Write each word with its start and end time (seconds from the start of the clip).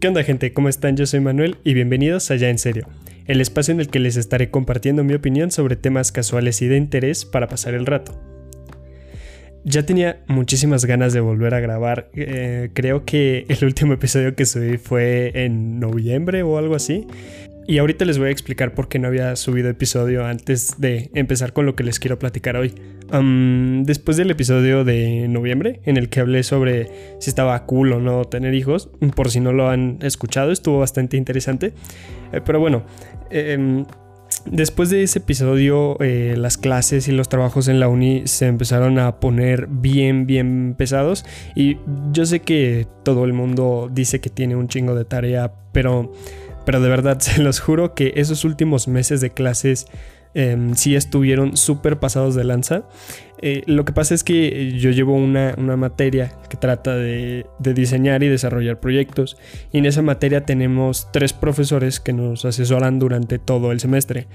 ¿Qué 0.00 0.08
onda 0.08 0.24
gente? 0.24 0.54
¿Cómo 0.54 0.70
están? 0.70 0.96
Yo 0.96 1.04
soy 1.04 1.20
Manuel 1.20 1.58
y 1.62 1.74
bienvenidos 1.74 2.30
a 2.30 2.36
Ya 2.36 2.48
en 2.48 2.56
Serio, 2.56 2.88
el 3.26 3.42
espacio 3.42 3.74
en 3.74 3.80
el 3.80 3.90
que 3.90 3.98
les 3.98 4.16
estaré 4.16 4.50
compartiendo 4.50 5.04
mi 5.04 5.12
opinión 5.12 5.50
sobre 5.50 5.76
temas 5.76 6.10
casuales 6.10 6.62
y 6.62 6.68
de 6.68 6.78
interés 6.78 7.26
para 7.26 7.48
pasar 7.48 7.74
el 7.74 7.84
rato. 7.84 8.18
Ya 9.62 9.84
tenía 9.84 10.22
muchísimas 10.26 10.86
ganas 10.86 11.12
de 11.12 11.20
volver 11.20 11.52
a 11.52 11.60
grabar, 11.60 12.08
eh, 12.14 12.70
creo 12.72 13.04
que 13.04 13.44
el 13.50 13.62
último 13.62 13.92
episodio 13.92 14.34
que 14.34 14.46
subí 14.46 14.78
fue 14.78 15.32
en 15.34 15.78
noviembre 15.80 16.42
o 16.44 16.56
algo 16.56 16.76
así, 16.76 17.06
y 17.66 17.78
ahorita 17.78 18.04
les 18.04 18.18
voy 18.18 18.28
a 18.28 18.30
explicar 18.30 18.74
por 18.74 18.88
qué 18.88 18.98
no 18.98 19.08
había 19.08 19.36
subido 19.36 19.68
episodio 19.68 20.26
antes 20.26 20.80
de 20.80 21.10
empezar 21.14 21.52
con 21.52 21.66
lo 21.66 21.76
que 21.76 21.84
les 21.84 22.00
quiero 22.00 22.18
platicar 22.18 22.56
hoy. 22.56 22.74
después 23.84 24.16
del 24.16 24.30
episodio 24.30 24.84
de 24.84 25.26
noviembre, 25.28 25.80
en 25.84 25.96
el 25.96 26.08
que 26.08 26.20
hablé 26.20 26.42
sobre 26.42 27.16
si 27.18 27.30
estaba 27.30 27.66
cool 27.66 27.92
o 27.92 28.00
no 28.00 28.24
tener 28.24 28.54
hijos, 28.54 28.90
por 29.14 29.30
si 29.30 29.40
no 29.40 29.52
lo 29.52 29.68
han 29.68 29.98
escuchado, 30.02 30.52
estuvo 30.52 30.78
bastante 30.78 31.16
interesante. 31.16 31.72
Eh, 32.32 32.40
pero 32.44 32.60
bueno, 32.60 32.84
em, 33.30 33.84
después 34.46 34.90
de 34.90 35.02
ese 35.02 35.18
episodio, 35.18 35.96
eh, 36.00 36.34
las 36.36 36.56
clases 36.56 37.08
y 37.08 37.12
los 37.12 37.28
trabajos 37.28 37.68
en 37.68 37.80
la 37.80 37.88
uni 37.88 38.22
se 38.26 38.46
empezaron 38.46 38.98
a 38.98 39.18
poner 39.20 39.66
bien, 39.68 40.26
bien 40.26 40.74
pesados. 40.76 41.24
Y 41.54 41.78
yo 42.12 42.26
sé 42.26 42.40
que 42.40 42.86
todo 43.04 43.24
el 43.24 43.32
mundo 43.32 43.90
dice 43.92 44.20
que 44.20 44.30
tiene 44.30 44.56
un 44.56 44.68
chingo 44.68 44.94
de 44.94 45.04
tarea, 45.04 45.52
pero 45.72 46.12
pero 46.70 46.80
de 46.80 46.88
verdad, 46.88 47.18
se 47.18 47.42
los 47.42 47.58
juro 47.58 47.94
que 47.94 48.12
esos 48.14 48.44
últimos 48.44 48.86
meses 48.86 49.20
de 49.20 49.30
clases 49.30 49.86
em, 50.34 50.76
sí 50.76 50.94
estuvieron 50.94 51.56
súper 51.56 51.98
pasados 51.98 52.36
de 52.36 52.44
lanza. 52.44 52.84
Eh, 53.42 53.64
lo 53.66 53.84
que 53.84 53.92
pasa 53.92 54.14
es 54.14 54.22
que 54.22 54.78
yo 54.78 54.90
llevo 54.92 55.14
una, 55.14 55.56
materia 55.76 56.32
que 56.48 56.56
trata 56.56 56.94
de, 56.94 57.44
de, 57.58 57.74
diseñar 57.74 58.22
y 58.22 58.28
desarrollar 58.28 58.78
proyectos. 58.78 59.36
Y 59.72 59.78
en 59.78 59.86
esa 59.86 60.02
materia 60.02 60.46
tenemos 60.46 61.08
tres 61.12 61.32
profesores 61.32 61.98
que 61.98 62.12
nos 62.12 62.44
asesoran 62.44 63.00
durante 63.00 63.40
todo 63.40 63.72
el 63.72 63.80
semestre 63.80 64.28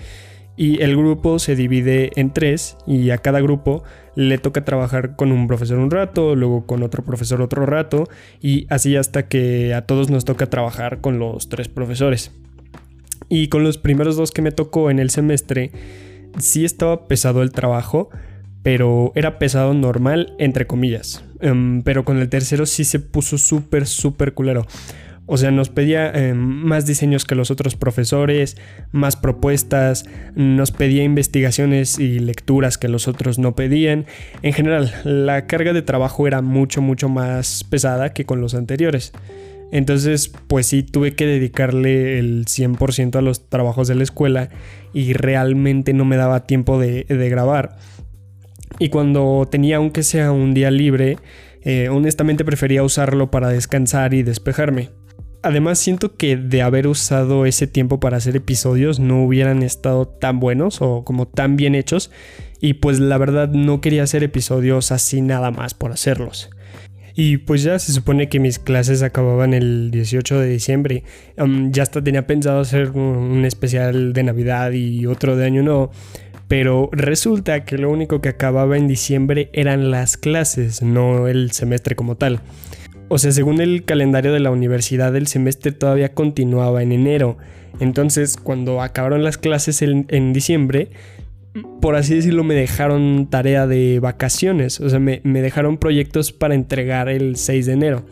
y 0.58 0.82
el 0.82 0.96
grupo 0.96 1.40
se 1.40 1.56
divide 1.56 2.12
en 2.16 2.32
tres 2.32 2.78
y 2.88 3.10
a 3.10 3.18
cada 3.18 3.42
grupo 3.42 3.84
le 4.16 4.38
toca 4.38 4.64
trabajar 4.64 5.16
con 5.16 5.32
un 5.32 5.48
profesor 5.48 5.78
un 5.80 5.92
rato, 5.92 6.36
luego 6.36 6.66
con 6.66 6.84
otro 6.84 7.04
profesor 7.04 7.42
otro 7.42 7.66
rato 7.66 8.06
y 8.42 8.66
así 8.70 8.96
hasta 8.96 9.28
que 9.28 9.74
a 9.74 9.82
todos 9.86 10.10
nos 10.10 10.26
toca 10.26 10.50
trabajar 10.50 11.02
con 11.02 11.20
los 11.20 11.50
tres 11.50 11.68
profesores. 11.68 12.32
Y 13.28 13.48
con 13.48 13.64
los 13.64 13.78
primeros 13.78 14.16
dos 14.16 14.32
que 14.32 14.42
me 14.42 14.52
tocó 14.52 14.90
en 14.90 15.00
el 15.00 15.10
semestre 15.10 15.72
sí 16.38 16.64
estaba 16.64 17.08
pesado 17.08 17.42
el 17.42 17.52
trabajo, 17.52 18.10
pero 18.64 19.12
era 19.16 19.40
pesado 19.40 19.74
normal 19.74 20.36
entre 20.40 20.68
comillas. 20.68 21.24
Em, 21.42 21.82
pero 21.84 22.06
con 22.06 22.18
el 22.18 22.30
tercero 22.30 22.66
sí 22.66 22.86
se 22.86 23.00
puso 23.00 23.38
súper, 23.38 23.88
súper 23.88 24.34
culero. 24.34 24.66
O 25.28 25.38
sea, 25.38 25.50
nos 25.50 25.70
pedía 25.70 26.12
em, 26.12 26.38
más 26.38 26.86
diseños 26.86 27.26
que 27.26 27.34
los 27.34 27.50
otros 27.50 27.76
profesores, 27.76 28.58
más 28.92 29.16
propuestas, 29.16 30.06
nos 30.36 30.72
pedía 30.72 31.04
investigaciones 31.04 31.98
y 31.98 32.20
lecturas 32.20 32.78
que 32.78 32.90
los 32.90 33.08
otros 33.08 33.40
no 33.40 33.56
pedían. 33.56 34.06
En 34.44 34.54
general, 34.54 34.94
la 35.04 35.48
carga 35.48 35.74
de 35.74 35.82
trabajo 35.82 36.28
era 36.28 36.42
mucho, 36.42 36.82
mucho 36.82 37.10
más 37.10 37.64
pesada 37.64 38.14
que 38.14 38.26
con 38.26 38.40
los 38.40 38.54
anteriores. 38.54 39.14
Entonces, 39.72 40.32
pues 40.48 40.68
sí, 40.68 40.84
tuve 40.84 41.16
que 41.16 41.26
dedicarle 41.26 42.20
el 42.20 42.46
100% 42.46 43.16
a 43.16 43.22
los 43.22 43.50
trabajos 43.50 43.88
de 43.88 43.96
la 43.96 44.04
escuela 44.04 44.50
y 44.94 45.14
realmente 45.14 45.94
no 45.94 46.06
me 46.06 46.18
daba 46.18 46.46
tiempo 46.46 46.80
de, 46.80 47.04
grabar. 47.10 47.78
Y 48.78 48.90
cuando 48.90 49.48
tenía, 49.50 49.78
aunque 49.78 50.04
sea 50.04 50.32
un 50.32 50.54
día 50.54 50.70
libre, 50.70 51.18
eh, 51.64 51.90
honestamente 51.90 52.46
prefería 52.46 52.84
usarlo 52.84 53.32
para 53.32 53.50
descansar 53.50 54.14
y 54.14 54.22
despejarme. 54.22 54.92
Además 55.46 55.78
siento 55.78 56.18
que 56.18 56.38
de 56.38 56.64
haber 56.64 56.88
usado 56.88 57.46
ese 57.46 57.68
tiempo 57.68 58.00
para 58.00 58.18
hacer 58.18 58.36
episodios 58.36 59.00
no 59.00 59.24
hubieran 59.24 59.62
estado 59.62 60.08
tan 60.08 60.40
buenos 60.40 60.82
o 60.82 61.04
como 61.04 61.28
tan 61.28 61.56
bien 61.56 61.76
hechos 61.76 62.10
y 62.62 62.74
pues 62.74 63.00
la 63.00 63.20
verdad 63.20 63.50
no 63.50 63.80
quería 63.80 64.02
hacer 64.02 64.24
episodios 64.24 64.92
así 64.92 65.22
nada 65.22 65.52
más 65.52 65.76
por 65.76 65.92
hacerlos. 65.92 66.50
Y 67.14 67.38
pues 67.38 67.62
ya 67.62 67.78
se 67.78 67.94
supone 67.94 68.28
que 68.28 68.40
mis 68.40 68.58
clases 68.58 69.04
acababan 69.04 69.54
el 69.54 69.92
18 69.92 70.40
de 70.40 70.50
diciembre. 70.50 71.04
ya 71.38 71.84
hasta 71.84 72.04
tenía 72.04 72.26
pensado 72.26 72.62
hacer 72.62 72.90
un 72.90 73.46
especial 73.46 74.14
de 74.14 74.24
Navidad 74.24 74.72
y 74.72 75.06
otro 75.06 75.36
de 75.36 75.46
Año 75.46 75.62
Nuevo. 75.62 75.92
Pero 76.48 76.90
resulta 76.92 77.66
que 77.66 77.78
lo 77.78 77.92
único 77.92 78.20
que 78.20 78.30
acababa 78.30 78.78
en 78.78 78.88
diciembre 78.88 79.52
eran 79.54 79.92
las 79.92 80.18
clases, 80.18 80.82
no 80.82 81.28
el 81.28 81.52
semestre 81.52 81.96
como 81.96 82.16
tal. 82.16 82.42
O 83.08 83.18
sea, 83.18 83.32
según 83.32 83.62
el 83.62 83.86
calendario 83.86 84.34
de 84.34 84.40
la 84.40 84.52
universidad, 84.52 85.16
el 85.16 85.28
semestre 85.28 85.72
todavía 85.72 86.14
continuaba 86.14 86.82
en 86.82 86.92
enero. 86.92 87.38
Entonces, 87.80 88.38
cuando 88.38 88.82
acabaron 88.82 89.24
las 89.24 89.38
clases 89.38 89.82
en, 89.82 90.34
diciembre, 90.34 90.90
por 91.82 91.96
así 91.96 92.16
decirlo, 92.16 92.44
me 92.44 92.56
dejaron 92.56 93.28
tarea 93.30 93.68
de 93.68 94.00
vacaciones. 94.00 94.80
O 94.80 94.90
sea, 94.90 95.00
me, 95.00 95.22
me, 95.24 95.42
dejaron 95.42 95.78
proyectos 95.78 96.32
para 96.32 96.56
entregar 96.56 97.10
el 97.10 97.36
6 97.36 97.66
de 97.68 97.74
enero. 97.74 98.06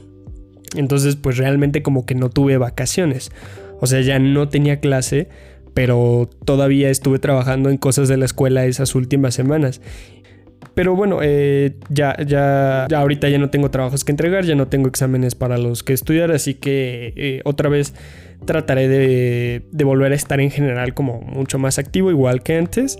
Entonces, 0.76 1.16
pues 1.16 1.38
realmente 1.38 1.82
como 1.82 2.06
que 2.06 2.16
no 2.16 2.30
tuve 2.30 2.58
vacaciones. 2.58 3.32
O 3.80 3.88
sea, 3.88 4.02
ya 4.02 4.20
no 4.20 4.48
tenía 4.50 4.80
clase, 4.80 5.28
pero 5.74 6.30
todavía 6.46 6.90
estuve 6.90 7.20
trabajando 7.20 7.70
en 7.70 7.78
cosas 7.78 8.08
de 8.08 8.18
la 8.18 8.26
escuela 8.26 8.66
esas 8.66 8.96
últimas 8.96 9.34
semanas. 9.34 9.82
Pero 10.76 10.96
bueno, 10.96 11.20
eh, 11.22 11.76
ya, 11.90 12.16
ya, 12.26 12.88
ya 12.90 13.00
ahorita 13.00 13.30
ya 13.30 13.38
no 13.38 13.50
tengo 13.50 13.70
trabajos 13.70 14.04
que 14.04 14.12
entregar, 14.12 14.44
ya 14.44 14.56
no 14.56 14.68
tengo 14.68 14.88
exámenes 14.88 15.36
para 15.36 15.58
los 15.58 15.84
que 15.84 15.94
estudiar, 15.94 16.32
así 16.32 16.56
que 16.56 17.14
eh, 17.16 17.42
otra 17.46 17.70
vez 17.70 17.94
trataré 18.46 18.88
de, 18.88 19.64
de 19.72 19.84
volver 19.84 20.12
a 20.12 20.16
estar 20.16 20.40
en 20.40 20.50
general 20.50 20.94
como 20.94 21.22
mucho 21.22 21.60
más 21.60 21.78
activo, 21.78 22.10
igual 22.10 22.42
que 22.42 22.58
antes. 22.58 22.98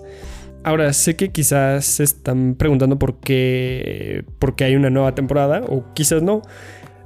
Ahora, 0.64 0.92
sé 0.94 1.14
que 1.14 1.30
quizás 1.30 1.84
se 1.84 2.04
están 2.04 2.54
preguntando 2.54 2.98
por 2.98 3.20
qué, 3.20 4.24
por 4.38 4.56
qué 4.56 4.64
hay 4.64 4.76
una 4.76 4.88
nueva 4.88 5.14
temporada, 5.14 5.62
o 5.68 5.84
quizás 5.92 6.22
no. 6.22 6.40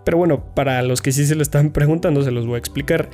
Pero 0.04 0.16
bueno, 0.16 0.54
para 0.54 0.80
los 0.82 1.02
que 1.02 1.10
sí 1.12 1.26
se 1.26 1.34
lo 1.34 1.42
están 1.42 1.70
preguntando, 1.72 2.22
se 2.22 2.30
los 2.30 2.46
voy 2.46 2.54
a 2.54 2.58
explicar 2.58 3.10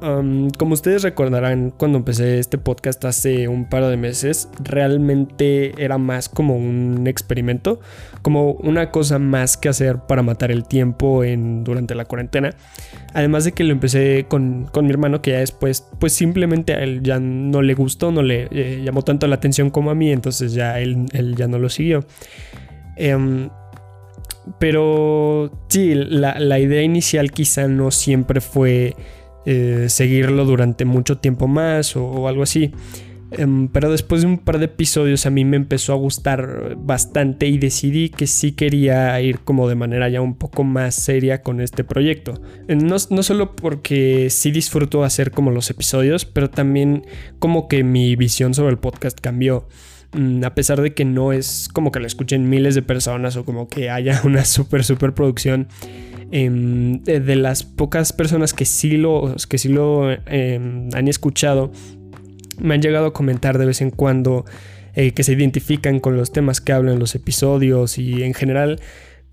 como 0.00 0.74
ustedes 0.74 1.02
recordarán, 1.02 1.70
cuando 1.70 1.98
empecé 1.98 2.38
este 2.38 2.58
podcast 2.58 3.04
hace 3.04 3.48
un 3.48 3.68
par 3.68 3.86
de 3.86 3.96
meses, 3.96 4.48
realmente 4.62 5.72
era 5.82 5.96
más 5.98 6.28
como 6.28 6.56
un 6.56 7.06
experimento, 7.06 7.80
como 8.20 8.52
una 8.52 8.90
cosa 8.90 9.18
más 9.18 9.56
que 9.56 9.68
hacer 9.68 9.98
para 10.06 10.22
matar 10.22 10.50
el 10.50 10.64
tiempo 10.64 11.22
durante 11.62 11.94
la 11.94 12.04
cuarentena. 12.04 12.54
Además 13.14 13.44
de 13.44 13.52
que 13.52 13.64
lo 13.64 13.72
empecé 13.72 14.26
con, 14.28 14.68
mi 14.74 14.90
hermano, 14.90 15.22
que 15.22 15.30
ya 15.30 15.38
después, 15.38 15.86
pues 15.98 16.12
simplemente 16.12 16.74
a 16.74 16.82
él 16.82 17.02
ya 17.02 17.18
no 17.18 17.62
le 17.62 17.74
gustó, 17.74 18.12
no 18.12 18.22
le 18.22 18.48
eh, 18.50 18.82
llamó 18.84 19.02
tanto 19.02 19.26
la 19.26 19.36
atención 19.36 19.70
como 19.70 19.90
a 19.90 19.94
mí, 19.94 20.10
entonces 20.10 20.52
ya 20.52 20.80
él, 20.80 21.06
ya 21.36 21.46
no 21.46 21.58
lo 21.58 21.68
siguió. 21.70 22.04
Em, 22.96 23.48
pero 24.58 25.50
sí, 25.68 25.94
la 25.94 26.58
idea 26.58 26.82
inicial 26.82 27.30
quizá 27.30 27.66
no 27.68 27.90
siempre 27.90 28.42
fue 28.42 28.94
eh, 29.46 29.86
seguirlo 29.88 30.44
durante 30.44 30.84
mucho 30.84 31.18
tiempo 31.18 31.48
más 31.48 31.96
o, 31.96 32.28
algo 32.28 32.42
así. 32.42 32.72
Em, 33.30 33.68
pero 33.68 33.90
después 33.90 34.20
de 34.22 34.28
un 34.28 34.38
par 34.38 34.58
de 34.58 34.66
episodios 34.66 35.26
a 35.26 35.30
mí 35.30 35.44
me 35.44 35.56
empezó 35.56 35.92
a 35.92 35.96
gustar 35.96 36.76
bastante 36.78 37.46
y 37.46 37.58
decidí 37.58 38.08
que 38.10 38.26
sí 38.28 38.52
quería 38.52 39.20
ir 39.20 39.40
como 39.40 39.68
de 39.68 39.74
manera 39.74 40.08
ya 40.08 40.20
un 40.20 40.36
poco 40.36 40.62
más 40.62 40.94
seria 40.94 41.42
con 41.42 41.60
este 41.60 41.82
proyecto. 41.84 42.40
No, 42.68 42.96
no 43.10 43.22
solo 43.22 43.56
porque 43.56 44.28
sí 44.30 44.50
disfruto 44.52 45.02
hacer 45.02 45.30
como 45.32 45.50
los 45.50 45.68
episodios, 45.70 46.26
pero 46.26 46.48
también 46.48 47.06
como 47.38 47.66
que 47.66 47.82
mi 47.82 48.14
visión 48.14 48.54
sobre 48.54 48.70
el 48.70 48.78
podcast 48.78 49.18
cambió 49.20 49.66
a 50.44 50.54
pesar 50.54 50.80
de 50.80 50.94
que 50.94 51.04
no 51.04 51.32
es 51.32 51.68
como 51.72 51.92
que 51.92 52.00
lo 52.00 52.06
escuchen 52.06 52.48
miles 52.48 52.74
de 52.74 52.82
personas 52.82 53.36
o 53.36 53.44
como 53.44 53.68
que 53.68 53.90
haya 53.90 54.20
una 54.24 54.44
super 54.44 54.84
super 54.84 55.14
producción, 55.14 55.68
Em, 56.36 57.00
de, 57.04 57.36
las 57.36 57.62
pocas 57.62 58.12
personas 58.12 58.54
que 58.54 58.64
sí 58.64 58.96
lo, 58.96 59.36
que 59.48 59.56
sí 59.56 59.68
lo 59.68 60.10
em, 60.10 60.88
han 60.92 61.06
escuchado, 61.06 61.70
me 62.58 62.74
han 62.74 62.82
llegado 62.82 63.06
a 63.06 63.12
comentar 63.12 63.56
de 63.56 63.66
vez 63.66 63.80
en 63.80 63.90
cuando 63.90 64.44
eh, 64.94 65.12
que 65.12 65.22
se 65.22 65.34
identifican 65.34 66.00
con 66.00 66.16
los 66.16 66.32
temas 66.32 66.60
que 66.60 66.72
hablo 66.72 66.92
en 66.92 66.98
los 66.98 67.14
episodios 67.14 67.98
y 67.98 68.24
en 68.24 68.34
general 68.34 68.80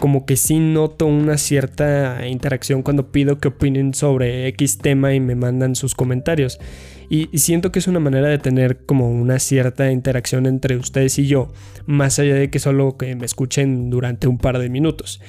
como 0.01 0.25
que 0.25 0.35
sí 0.35 0.57
noto 0.57 1.05
una 1.05 1.37
cierta 1.37 2.27
interacción 2.27 2.81
cuando 2.81 3.11
pido 3.11 3.37
que 3.37 3.49
opinen 3.49 3.93
sobre 3.93 4.47
X 4.47 4.79
tema 4.79 5.13
y 5.13 5.19
me 5.19 5.35
mandan 5.35 5.75
sus 5.75 5.93
comentarios. 5.93 6.59
Y, 7.07 7.27
siento 7.37 7.71
que 7.71 7.77
es 7.77 7.87
una 7.87 7.99
manera 7.99 8.27
de 8.27 8.39
tener 8.39 8.79
como 8.85 9.11
una 9.11 9.37
cierta 9.37 9.91
interacción 9.91 10.47
entre 10.47 10.75
ustedes 10.75 11.19
y 11.19 11.27
yo, 11.27 11.53
más 11.85 12.17
allá 12.17 12.33
de 12.33 12.49
que 12.49 12.57
solo 12.57 12.97
que 12.97 13.15
me 13.15 13.27
escuchen 13.27 13.91
durante 13.91 14.27
un 14.27 14.39
par 14.39 14.57
de 14.57 14.69
minutos. 14.69 15.21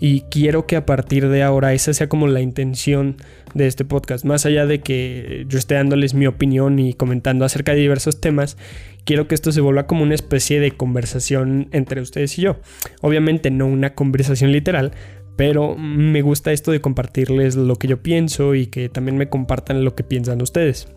Y 0.00 0.22
quiero 0.30 0.66
que 0.66 0.76
a 0.76 0.86
partir 0.86 1.28
de 1.28 1.42
ahora 1.42 1.72
esa 1.72 1.92
sea 1.92 2.08
como 2.08 2.28
la 2.28 2.40
intención 2.40 3.16
de 3.54 3.66
este 3.66 3.84
podcast. 3.84 4.24
Más 4.24 4.46
allá 4.46 4.66
de 4.66 4.80
que 4.80 5.44
yo 5.48 5.58
esté 5.58 5.74
dándoles 5.74 6.14
mi 6.14 6.26
opinión 6.26 6.78
y 6.78 6.94
comentando 6.94 7.44
acerca 7.44 7.72
de 7.72 7.80
diversos 7.80 8.20
temas, 8.20 8.56
quiero 9.04 9.26
que 9.26 9.34
esto 9.34 9.50
se 9.50 9.60
vuelva 9.60 9.86
como 9.86 10.02
una 10.02 10.14
especie 10.14 10.60
de 10.60 10.72
conversación 10.72 11.68
entre 11.72 12.00
ustedes 12.00 12.38
y 12.38 12.42
yo. 12.42 12.56
Obviamente 13.00 13.50
no 13.50 13.66
una 13.66 13.94
conversación 13.94 14.52
literal, 14.52 14.92
pero 15.36 15.76
me 15.76 16.22
gusta 16.22 16.52
esto 16.52 16.70
de 16.70 16.80
compartirles 16.80 17.56
lo 17.56 17.76
que 17.76 17.88
yo 17.88 18.02
pienso 18.02 18.54
y 18.54 18.66
que 18.66 18.88
también 18.88 19.16
me 19.16 19.28
compartan 19.28 19.84
lo 19.84 19.94
que 19.94 20.04
piensan 20.04 20.42
ustedes. 20.42 20.88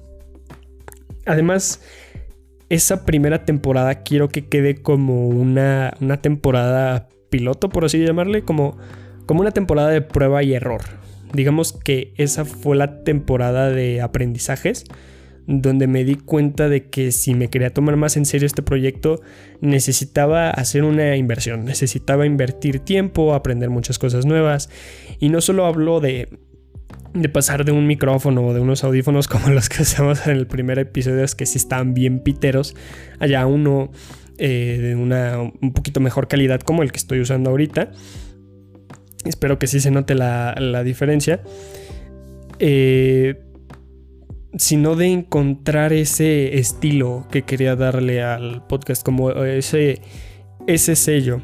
Además, 1.25 1.81
esa 2.69 3.06
primera 3.06 3.45
temporada 3.45 4.03
quiero 4.03 4.30
que 4.30 4.48
quede 4.48 4.75
como 4.75 5.27
una, 5.27 5.94
una 6.01 6.21
temporada 6.21 7.09
piloto, 7.31 7.69
por 7.69 7.86
así 7.86 7.98
llamarle, 7.98 8.44
como, 8.44 8.78
como 9.25 9.42
una 9.42 9.51
temporada 9.51 9.89
de 9.89 10.01
prueba 10.01 10.44
y 10.44 10.54
error. 10.54 10.81
Digamos 11.33 11.74
que 11.74 12.13
esa 12.18 12.45
fue 12.45 12.75
la 12.75 13.04
temporada 13.04 13.72
de 13.72 14.01
aprendizajes 14.01 14.86
donde 15.48 15.88
me 15.88 16.04
di 16.04 16.16
cuenta 16.16 16.69
de 16.69 16.89
que 16.89 17.12
si 17.12 17.33
me 17.33 17.50
quería 17.50 17.74
tomar 17.74 17.95
más 17.98 18.16
en 18.16 18.25
serio 18.25 18.45
este 18.45 18.62
proyecto 18.62 19.22
necesitaba 19.60 20.51
hacer 20.51 20.83
una 20.83 21.16
inversión, 21.18 21.66
necesitaba 21.66 22.25
invertir 22.25 22.80
tiempo, 22.80 23.34
aprender 23.34 23.69
muchas 23.69 23.98
cosas 23.98 24.25
nuevas 24.25 24.69
y 25.19 25.30
no 25.30 25.42
solo 25.42 25.66
hablo 25.66 26.00
de 26.00 26.30
de 27.13 27.27
pasar 27.27 27.66
de 27.66 27.72
un 27.72 27.88
micrófono 27.88 28.48
o 28.48 28.54
de 28.54 28.62
unos 28.62 28.84
audífonos 28.84 29.27
como 29.27 29.50
los 29.50 29.69
que 29.69 29.81
usamos 29.81 30.25
en 30.27 30.38
el 30.38 30.48
primer 30.48 30.80
episodio, 30.80 31.24
es 31.24 31.36
que 31.36 31.45
sí 31.45 31.57
están 31.57 31.94
bien 31.94 32.19
piteros, 32.19 32.75
allá 33.19 33.45
uno 33.45 33.92
eh, 34.43 34.79
de 34.81 34.95
una 34.95 35.39
un 35.39 35.71
poquito 35.71 35.99
mejor 35.99 36.27
calidad 36.27 36.61
como 36.61 36.81
el 36.81 36.91
que 36.91 36.97
estoy 36.97 37.19
usando 37.19 37.51
ahorita. 37.51 37.91
Espero 39.23 39.59
que 39.59 39.67
sí 39.67 39.79
se 39.79 39.91
note 39.91 40.15
la, 40.15 40.55
la 40.57 40.83
diferencia. 40.83 41.43
Eh, 42.57 43.35
sino 44.57 44.95
de 44.95 45.07
encontrar 45.07 45.93
ese 45.93 46.57
estilo 46.57 47.27
que 47.29 47.43
quería 47.43 47.75
darle 47.75 48.23
al 48.23 48.65
podcast, 48.65 49.03
como 49.03 49.29
ese, 49.31 50.01
ese 50.65 50.95
sello. 50.95 51.41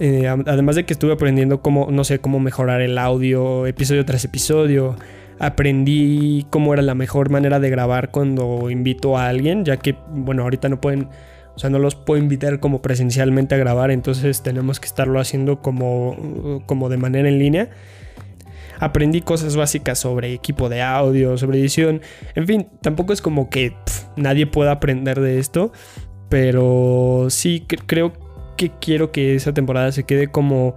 Eh, 0.00 0.26
además 0.26 0.76
de 0.76 0.84
que 0.84 0.94
estuve 0.94 1.12
aprendiendo 1.12 1.60
cómo, 1.60 1.88
no 1.90 2.02
sé, 2.04 2.18
cómo 2.18 2.40
mejorar 2.40 2.80
el 2.80 2.96
audio 2.96 3.66
episodio 3.66 4.06
tras 4.06 4.24
episodio. 4.24 4.96
Aprendí 5.38 6.46
cómo 6.48 6.72
era 6.72 6.82
la 6.82 6.94
mejor 6.94 7.28
manera 7.28 7.60
de 7.60 7.68
grabar 7.68 8.10
cuando 8.10 8.70
invito 8.70 9.18
a 9.18 9.28
alguien, 9.28 9.66
ya 9.66 9.76
que, 9.76 9.96
bueno, 10.10 10.44
ahorita 10.44 10.70
no 10.70 10.80
pueden, 10.80 11.08
o 11.58 11.60
sea, 11.60 11.70
no 11.70 11.80
los 11.80 11.96
puedo 11.96 12.22
invitar 12.22 12.60
como 12.60 12.80
presencialmente 12.82 13.56
a 13.56 13.58
grabar, 13.58 13.90
entonces 13.90 14.44
tenemos 14.44 14.78
que 14.78 14.86
estarlo 14.86 15.18
haciendo 15.18 15.60
como, 15.60 16.62
como 16.66 16.88
de 16.88 16.98
manera 16.98 17.28
en 17.28 17.40
línea. 17.40 17.70
Aprendí 18.78 19.22
cosas 19.22 19.56
básicas 19.56 19.98
sobre 19.98 20.32
equipo 20.32 20.68
de 20.68 20.82
audio, 20.82 21.36
sobre 21.36 21.58
edición. 21.58 22.00
En 22.36 22.46
fin, 22.46 22.68
tampoco 22.80 23.12
es 23.12 23.20
como 23.20 23.50
que 23.50 23.74
nadie 24.14 24.46
pueda 24.46 24.70
aprender 24.70 25.18
de 25.20 25.40
esto. 25.40 25.72
Pero 26.28 27.26
sí 27.28 27.66
creo 27.66 28.12
que 28.56 28.70
quiero 28.80 29.10
que 29.10 29.34
esa 29.34 29.52
temporada 29.52 29.90
se 29.90 30.04
quede 30.04 30.28
como 30.28 30.76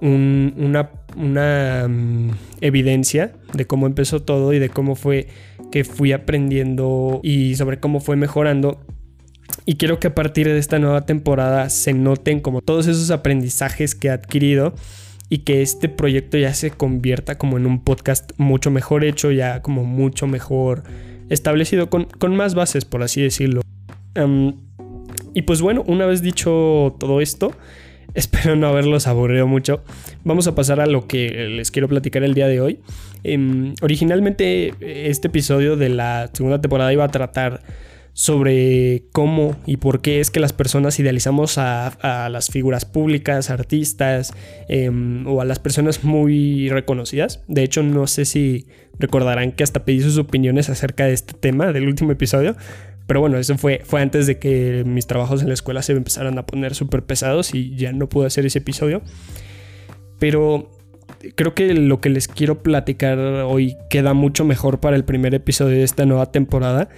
una, 0.00 0.90
una 1.16 1.86
mm, 1.88 2.30
evidencia 2.62 3.30
de 3.52 3.64
cómo 3.64 3.86
empezó 3.86 4.22
todo 4.22 4.52
y 4.54 4.58
de 4.58 4.70
cómo 4.70 4.96
fue 4.96 5.28
que 5.70 5.84
fui 5.84 6.10
aprendiendo 6.10 7.20
y 7.22 7.54
sobre 7.54 7.78
cómo 7.78 8.00
fue 8.00 8.16
mejorando. 8.16 8.80
Y 9.66 9.76
quiero 9.76 10.00
que 10.00 10.08
a 10.08 10.14
partir 10.14 10.48
de 10.48 10.58
esta 10.58 10.78
nueva 10.78 11.06
temporada 11.06 11.70
se 11.70 11.92
noten 11.92 12.40
como 12.40 12.60
todos 12.60 12.86
esos 12.86 13.10
aprendizajes 13.10 13.94
que 13.94 14.08
he 14.08 14.10
adquirido 14.10 14.74
y 15.28 15.38
que 15.38 15.62
este 15.62 15.88
proyecto 15.88 16.36
ya 16.36 16.52
se 16.54 16.72
convierta 16.72 17.38
como 17.38 17.56
en 17.56 17.64
un 17.64 17.84
podcast 17.84 18.32
mucho 18.36 18.70
mejor 18.70 19.04
hecho, 19.04 19.30
ya 19.30 19.62
como 19.62 19.84
mucho 19.84 20.26
mejor 20.26 20.82
establecido, 21.28 21.88
con, 21.88 22.08
más 22.34 22.54
bases, 22.54 22.84
por 22.84 23.02
así 23.02 23.22
decirlo. 23.22 23.62
y 25.32 25.42
pues 25.42 25.62
bueno, 25.62 25.84
una 25.86 26.04
vez 26.04 26.20
dicho 26.20 26.96
todo 26.98 27.20
esto, 27.20 27.52
espero 28.14 28.56
no 28.56 28.66
haberlos 28.66 29.06
aburrido 29.06 29.46
mucho. 29.46 29.82
Vamos 30.24 30.48
a 30.48 30.54
pasar 30.56 30.80
a 30.80 30.86
lo 30.86 31.06
que 31.06 31.48
les 31.48 31.70
quiero 31.70 31.88
platicar 31.88 32.24
el 32.24 32.34
día 32.34 32.48
de 32.48 32.60
hoy. 32.60 32.80
Em, 33.22 33.74
originalmente 33.82 34.74
este 34.80 35.28
episodio 35.28 35.76
de 35.76 35.90
la 35.90 36.28
segunda 36.32 36.60
temporada 36.60 36.92
iba 36.92 37.04
a 37.04 37.08
tratar 37.08 37.62
sobre 38.20 39.04
cómo 39.12 39.56
y 39.64 39.78
por 39.78 40.02
qué 40.02 40.20
es 40.20 40.30
que 40.30 40.40
las 40.40 40.52
personas 40.52 41.00
idealizamos 41.00 41.56
a, 41.56 42.28
las 42.30 42.50
figuras 42.50 42.84
públicas, 42.84 43.48
artistas 43.48 44.34
em, 44.68 45.26
o 45.26 45.40
a 45.40 45.46
las 45.46 45.58
personas 45.58 46.04
muy 46.04 46.68
reconocidas. 46.68 47.42
De 47.48 47.62
hecho, 47.62 47.82
no 47.82 48.06
sé 48.06 48.26
si 48.26 48.66
recordarán 48.98 49.52
que 49.52 49.64
hasta 49.64 49.86
pedí 49.86 50.02
sus 50.02 50.18
opiniones 50.18 50.68
acerca 50.68 51.06
de 51.06 51.14
este 51.14 51.32
tema 51.32 51.72
del 51.72 51.88
último 51.88 52.12
episodio. 52.12 52.56
Pero 53.06 53.20
bueno, 53.20 53.38
eso 53.38 53.56
fue, 53.56 53.80
fue 53.86 54.02
antes 54.02 54.26
de 54.26 54.38
que 54.38 54.82
mis 54.84 55.06
trabajos 55.06 55.40
en 55.40 55.48
la 55.48 55.54
escuela 55.54 55.80
se 55.80 55.92
empezaran 55.92 56.36
a 56.36 56.44
poner 56.44 56.74
súper 56.74 57.04
pesados 57.04 57.54
y 57.54 57.74
ya 57.74 57.92
no 57.92 58.10
pude 58.10 58.26
hacer 58.26 58.44
ese 58.44 58.58
episodio. 58.58 59.00
Pero 60.18 60.68
creo 61.36 61.54
que 61.54 61.72
lo 61.72 62.02
que 62.02 62.10
les 62.10 62.28
quiero 62.28 62.62
platicar 62.62 63.18
hoy 63.18 63.78
queda 63.88 64.12
mucho 64.12 64.44
mejor 64.44 64.78
para 64.78 64.96
el 64.96 65.06
primer 65.06 65.34
episodio 65.34 65.78
de 65.78 65.84
esta 65.84 66.04
nueva 66.04 66.30
temporada 66.30 66.90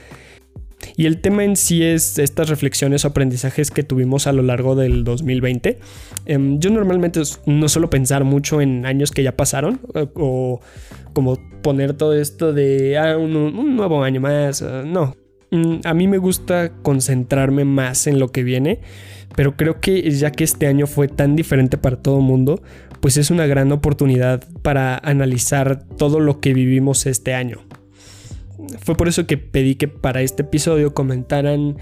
y 0.97 1.07
el 1.07 1.21
tema 1.21 1.45
en 1.45 1.57
sí 1.57 1.83
es 1.83 2.19
estas 2.19 2.49
reflexiones 2.49 3.05
o 3.05 3.09
aprendizajes 3.09 3.71
que 3.71 3.83
tuvimos 3.83 4.27
a 4.27 4.33
lo 4.33 4.43
largo 4.43 4.75
del 4.75 5.05
2020. 5.05 5.79
Em, 6.27 6.59
yo 6.59 6.71
normalmente 6.71 7.21
no 7.47 7.69
suelo 7.69 7.91
pensar 7.91 8.25
mucho 8.25 8.61
en 8.61 8.87
años 8.87 9.11
que 9.11 9.23
ya 9.23 9.37
pasaron 9.37 9.81
o 10.15 10.61
como 11.13 11.39
poner 11.63 11.95
todo 11.95 12.15
esto 12.15 12.53
de 12.53 12.99
ah, 12.99 13.17
un, 13.17 13.77
nuevo 13.77 14.03
año 14.03 14.21
más. 14.21 14.63
Eh, 14.63 14.83
no, 14.85 15.17
mm, 15.51 15.81
a 15.85 15.95
mí 15.95 16.09
me 16.09 16.19
gusta 16.19 16.73
concentrarme 16.83 17.65
más 17.65 18.07
en 18.07 18.19
lo 18.19 18.29
que 18.29 18.43
viene, 18.43 18.81
pero 19.37 19.57
creo 19.57 19.81
que 19.81 20.11
ya 20.11 20.31
que 20.31 20.45
este 20.45 20.67
año 20.67 20.87
fue 20.87 21.09
tan 21.09 21.37
diferente 21.37 21.79
para 21.79 21.97
todo 21.97 22.19
el 22.19 22.25
mundo, 22.25 22.63
pues 23.01 23.17
es 23.17 23.31
una 23.31 23.47
gran 23.47 23.73
oportunidad 23.73 24.45
para 24.63 24.97
analizar 24.99 25.85
todo 25.97 26.21
lo 26.21 26.41
que 26.41 26.55
vivimos 26.55 27.07
este 27.07 27.35
año 27.35 27.61
fue 28.81 28.95
por 28.95 29.09
eso 29.09 29.27
que 29.27 29.39
pedí 29.39 29.75
que 29.75 29.89
para 29.89 30.23
este 30.23 30.43
episodio 30.43 30.95
comentaran 30.95 31.77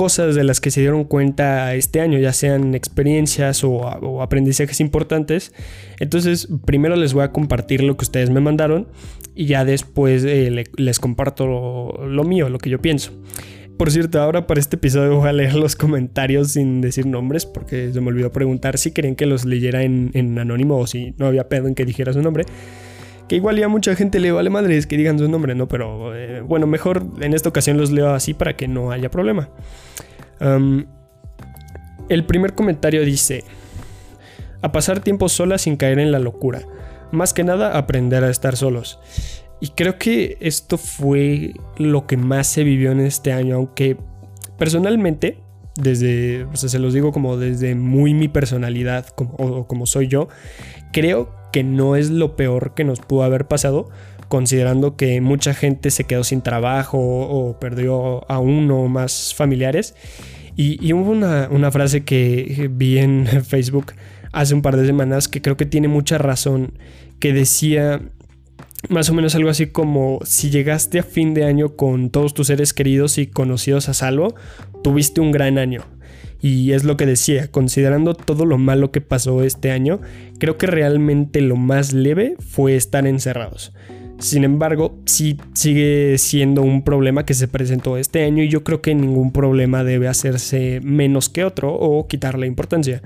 cosas 0.00 0.34
de 0.34 0.44
las 0.44 0.60
que 0.60 0.70
se 0.70 0.80
dieron 0.80 1.04
cuenta 1.04 1.74
este 1.74 2.00
año, 2.00 2.18
ya 2.18 2.32
sean 2.32 2.74
experiencias 2.74 3.62
o, 3.64 4.22
aprendizajes 4.22 4.80
importantes. 4.80 5.52
Entonces, 5.98 6.48
primero 6.64 6.96
les 6.96 7.12
voy 7.12 7.24
a 7.24 7.32
compartir 7.32 7.82
lo 7.82 7.98
que 7.98 8.04
ustedes 8.04 8.30
me 8.30 8.40
mandaron 8.40 8.88
y 9.34 9.44
ya 9.44 9.64
después 9.64 10.24
eh, 10.24 10.64
les 10.76 10.98
comparto 11.00 11.46
lo, 11.46 12.24
mío, 12.24 12.48
lo 12.48 12.58
que 12.58 12.70
yo 12.70 12.80
pienso. 12.80 13.12
Por 13.76 13.90
cierto, 13.90 14.20
ahora 14.22 14.46
para 14.46 14.60
este 14.60 14.76
episodio 14.76 15.16
voy 15.16 15.28
a 15.28 15.32
leer 15.32 15.54
los 15.54 15.76
comentarios 15.76 16.52
sin 16.52 16.80
decir 16.80 17.06
nombres 17.06 17.44
porque 17.44 17.92
se 17.92 18.00
me 18.00 18.08
olvidó 18.08 18.32
preguntar 18.32 18.78
si 18.78 18.92
querían 18.92 19.16
que 19.16 19.26
los 19.26 19.44
leyera 19.44 19.82
en, 19.82 20.10
en 20.14 20.38
anónimo 20.38 20.78
o 20.78 20.86
si 20.86 21.14
no 21.18 21.26
había 21.26 21.48
pedo 21.48 21.68
en 21.68 21.74
que 21.74 21.84
dijera 21.84 22.12
su 22.12 22.22
nombre. 22.22 22.44
Que 23.30 23.36
igual 23.36 23.56
ya 23.56 23.68
mucha 23.68 23.94
gente 23.94 24.18
le 24.18 24.32
vale 24.32 24.50
madres 24.50 24.88
que 24.88 24.96
digan 24.96 25.16
su 25.16 25.28
nombre, 25.28 25.54
¿no? 25.54 25.68
Pero 25.68 26.16
eh, 26.16 26.40
bueno, 26.40 26.66
mejor 26.66 27.06
en 27.20 27.32
esta 27.32 27.48
ocasión 27.48 27.76
los 27.76 27.92
leo 27.92 28.10
así 28.10 28.34
para 28.34 28.56
que 28.56 28.66
no 28.66 28.90
haya 28.90 29.08
problema. 29.08 29.50
el 30.40 32.26
primer 32.26 32.56
comentario 32.56 33.04
dice: 33.04 33.44
A 34.62 34.72
pasar 34.72 34.98
tiempo 34.98 35.28
sola 35.28 35.58
sin 35.58 35.76
caer 35.76 36.00
en 36.00 36.10
la 36.10 36.18
locura. 36.18 36.62
Más 37.12 37.32
que 37.32 37.44
nada, 37.44 37.78
aprender 37.78 38.24
a 38.24 38.30
estar 38.30 38.56
solos. 38.56 38.98
Y 39.60 39.68
creo 39.68 39.96
que 39.96 40.36
esto 40.40 40.76
fue 40.76 41.54
lo 41.78 42.08
que 42.08 42.16
más 42.16 42.48
se 42.48 42.64
vivió 42.64 42.90
en 42.90 42.98
este 42.98 43.32
año, 43.32 43.54
aunque 43.54 43.96
personalmente, 44.58 45.38
desde, 45.76 46.46
o 46.46 46.56
sea, 46.56 46.68
se 46.68 46.80
los 46.80 46.94
digo 46.94 47.12
como 47.12 47.36
desde 47.36 47.76
muy 47.76 48.12
mi 48.12 48.26
personalidad, 48.26 49.06
como, 49.06 49.34
o 49.34 49.68
como 49.68 49.86
soy 49.86 50.08
yo, 50.08 50.26
creo 50.92 51.39
que 51.52 51.64
no 51.64 51.96
es 51.96 52.10
lo 52.10 52.36
peor 52.36 52.74
que 52.74 52.84
nos 52.84 53.00
pudo 53.00 53.22
haber 53.22 53.46
pasado, 53.46 53.88
considerando 54.28 54.96
que 54.96 55.20
mucha 55.20 55.54
gente 55.54 55.90
se 55.90 56.04
quedó 56.04 56.24
sin 56.24 56.42
trabajo 56.42 56.98
o 56.98 57.58
perdió 57.58 58.30
a 58.30 58.38
uno 58.38 58.82
o 58.82 58.88
más 58.88 59.34
familiares. 59.34 59.94
Y, 60.56 60.92
hubo 60.92 61.10
una, 61.10 61.48
una, 61.50 61.70
frase 61.70 62.04
que 62.04 62.68
vi 62.70 62.98
en 62.98 63.26
Facebook 63.44 63.94
hace 64.32 64.54
un 64.54 64.62
par 64.62 64.76
de 64.76 64.86
semanas 64.86 65.26
que 65.26 65.40
creo 65.40 65.56
que 65.56 65.64
tiene 65.64 65.88
mucha 65.88 66.18
razón, 66.18 66.74
que 67.18 67.32
decía 67.32 68.02
más 68.88 69.10
o 69.10 69.14
menos 69.14 69.34
algo 69.34 69.50
así 69.50 69.66
como 69.66 70.20
si 70.24 70.50
llegaste 70.50 70.98
a 70.98 71.02
fin 71.02 71.34
de 71.34 71.44
año 71.44 71.76
con 71.76 72.10
todos 72.10 72.34
tus 72.34 72.46
seres 72.46 72.72
queridos 72.72 73.18
y 73.18 73.26
conocidos 73.26 73.88
a 73.88 73.94
salvo, 73.94 74.34
tuviste 74.82 75.20
un 75.20 75.32
gran 75.32 75.58
año. 75.58 75.84
Y 76.40 76.72
es 76.72 76.84
lo 76.84 76.96
que 76.96 77.06
decía, 77.06 77.50
considerando 77.50 78.14
todo 78.14 78.46
lo 78.46 78.58
malo 78.58 78.90
que 78.90 79.00
pasó 79.00 79.42
este 79.42 79.70
año, 79.70 80.00
creo 80.38 80.56
que 80.56 80.66
realmente 80.66 81.40
lo 81.40 81.56
más 81.56 81.92
leve 81.92 82.36
fue 82.38 82.76
estar 82.76 83.06
encerrados. 83.06 83.72
Sin 84.20 84.44
embargo, 84.44 84.98
sí 85.06 85.38
sigue 85.54 86.18
siendo 86.18 86.60
un 86.62 86.82
problema 86.82 87.24
que 87.24 87.32
se 87.32 87.48
presentó 87.48 87.96
este 87.96 88.22
año 88.22 88.42
y 88.42 88.48
yo 88.48 88.64
creo 88.64 88.82
que 88.82 88.94
ningún 88.94 89.32
problema 89.32 89.82
debe 89.82 90.08
hacerse 90.08 90.80
menos 90.82 91.30
que 91.30 91.44
otro 91.44 91.72
o 91.72 92.06
quitarle 92.06 92.46
importancia. 92.46 93.02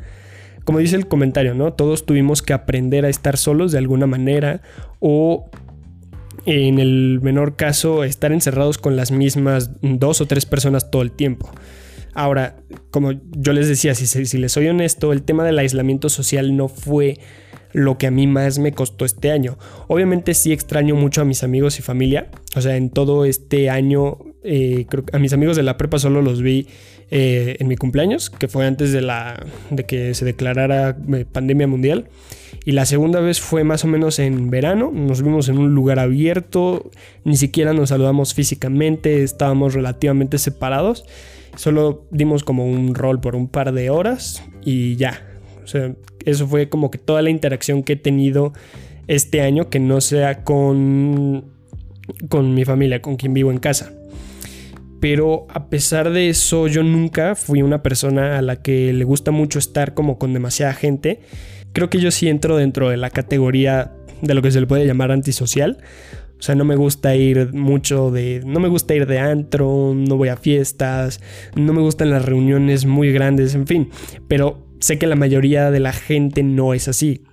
Como 0.65 0.81
dice 0.81 0.97
el 0.97 1.07
comentario, 1.07 1.55
¿no? 1.55 1.73
Todos 1.73 2.05
tuvimos 2.05 2.43
que 2.43 2.53
aprender 2.53 3.05
a 3.05 3.11
estar 3.11 3.37
solos 3.37 3.71
de 3.71 3.79
alguna 3.79 4.07
manera 4.07 4.61
o 4.99 5.51
en 6.47 6.79
el 6.79 7.21
menor 7.23 7.55
caso 7.55 8.03
estar 8.03 8.33
encerrados 8.33 8.79
con 8.79 8.97
las 8.97 9.11
mismas 9.11 9.71
dos 9.83 10.21
o 10.21 10.27
tres 10.27 10.47
personas 10.47 10.91
todo 10.91 11.03
el 11.03 11.13
tiempo. 11.13 11.51
Ahora, 12.15 12.57
como 12.91 13.13
yo 13.13 13.53
les 13.53 13.69
decía, 13.69 13.95
si, 13.95 14.39
les 14.39 14.53
soy 14.53 14.69
honesto, 14.69 15.13
el 15.13 15.23
tema 15.23 15.45
del 15.45 15.59
aislamiento 15.59 16.09
social 16.09 16.57
no 16.57 16.69
fue 16.69 17.19
lo 17.73 17.99
que 17.99 18.07
a 18.07 18.13
mí 18.13 18.29
más 18.29 18.61
me 18.61 18.73
costó 18.73 19.05
este 19.05 19.33
año. 19.33 19.59
Obviamente 19.89 20.33
sí 20.35 20.53
extraño 20.53 20.95
mucho 20.95 21.23
a 21.23 21.25
mis 21.25 21.43
amigos 21.43 21.79
y 21.81 21.83
familia. 21.83 22.31
O 22.55 22.61
sea, 22.61 22.77
en 22.77 22.89
todo 22.91 23.25
este 23.25 23.69
año, 23.69 24.19
eh, 24.45 24.87
creo 24.89 25.05
que 25.05 25.17
a 25.17 25.19
mis 25.19 25.33
amigos 25.33 25.57
de 25.57 25.65
la 25.65 25.77
prepa 25.77 25.99
solo 25.99 26.23
los 26.23 26.41
vi 26.41 26.69
eh, 27.11 27.57
en 27.59 27.67
mi 27.67 27.77
cumpleaños, 27.77 28.31
que 28.31 28.47
fue 28.47 28.65
antes 28.65 28.93
de, 28.93 29.03
la, 29.03 29.45
de 29.71 29.85
que 29.85 30.15
se 30.15 30.25
declarara 30.25 30.97
eh, 31.13 31.25
pandemia 31.31 31.67
mundial. 31.67 32.07
Y 32.65 32.73
la 32.73 32.87
segunda 32.87 33.21
vez 33.21 33.41
fue 33.41 33.63
más 33.63 33.85
o 33.85 33.89
menos 33.89 34.19
en 34.19 34.51
verano, 34.51 34.91
nos 34.93 35.23
vimos 35.23 35.49
en 35.49 35.59
un 35.59 35.75
lugar 35.75 35.99
abierto, 35.99 36.91
ni 37.25 37.37
siquiera 37.37 37.75
nos 37.75 37.91
saludamos 37.91 38.33
físicamente, 38.33 39.23
estábamos 39.23 39.75
relativamente 39.75 40.39
separados, 40.39 41.05
solo 41.57 42.07
dimos 42.11 42.43
como 42.43 42.67
un 42.67 42.95
rol 42.95 43.21
por 43.21 43.37
un 43.37 43.49
par 43.49 43.73
de 43.73 43.91
horas 43.91 44.43
y 44.65 44.97
ya. 44.97 45.27
O 45.63 45.67
sea, 45.67 45.95
eso 46.25 46.47
fue 46.47 46.71
como 46.71 46.91
que 46.91 46.99
toda 46.99 47.21
la 47.21 47.31
interacción 47.31 47.83
que 47.83 47.95
he 47.95 47.97
tenido 47.97 48.55
este 49.09 49.43
año 49.43 49.69
que 49.69 49.79
no 49.79 50.01
sea 50.01 50.43
con, 50.43 51.45
con 52.31 52.55
mi 52.55 52.65
familia, 52.65 53.03
con 53.03 53.17
quien 53.17 53.35
vivo 53.35 53.51
en 53.51 53.59
casa 53.59 53.93
pero 55.05 55.47
a 55.51 55.69
pesar 55.69 56.13
de 56.13 56.31
eso 56.31 56.67
yo 56.67 56.83
nunca 56.83 57.35
fui 57.35 57.61
una 57.61 57.83
persona 57.83 58.39
a 58.39 58.41
la 58.41 58.63
que 58.63 58.91
le 58.95 59.05
gusta 59.05 59.33
mucho 59.33 59.59
estar 59.59 59.93
como 59.93 60.19
con 60.19 60.33
demasiada 60.33 60.73
gente. 60.73 61.21
Creo 61.75 61.91
que 61.91 62.01
yo 62.01 62.11
sí 62.11 62.29
entro 62.29 62.57
dentro 62.57 62.89
de 62.89 62.97
la 62.97 63.11
categoría 63.11 63.93
de 64.23 64.33
lo 64.33 64.41
que 64.43 64.51
se 64.51 64.61
le 64.61 64.67
puede 64.67 64.87
llamar 64.87 65.11
antisocial. 65.11 65.79
O 66.39 66.43
sea, 66.43 66.55
no 66.55 66.65
me 66.65 66.77
gusta 66.77 67.17
ir 67.17 67.53
mucho 67.53 68.11
de... 68.11 68.43
No 68.47 68.61
me 68.61 68.69
gusta 68.69 68.95
ir 68.95 69.07
de 69.07 69.19
antro, 69.19 69.93
no 69.95 70.17
voy 70.17 70.29
a 70.29 70.37
fiestas, 70.37 71.21
no 71.57 71.73
me 71.73 71.81
gustan 71.81 72.11
las 72.11 72.25
reuniones 72.25 72.87
muy 72.87 73.13
grandes, 73.13 73.55
en 73.55 73.67
fin. 73.67 73.91
Pero 74.29 74.67
sé 74.79 74.99
que 74.99 75.07
la 75.07 75.17
mayoría 75.17 75.71
de 75.71 75.81
la 75.81 75.93
gente 75.93 76.43
no 76.43 76.75
es 76.75 76.87
así. 76.87 77.25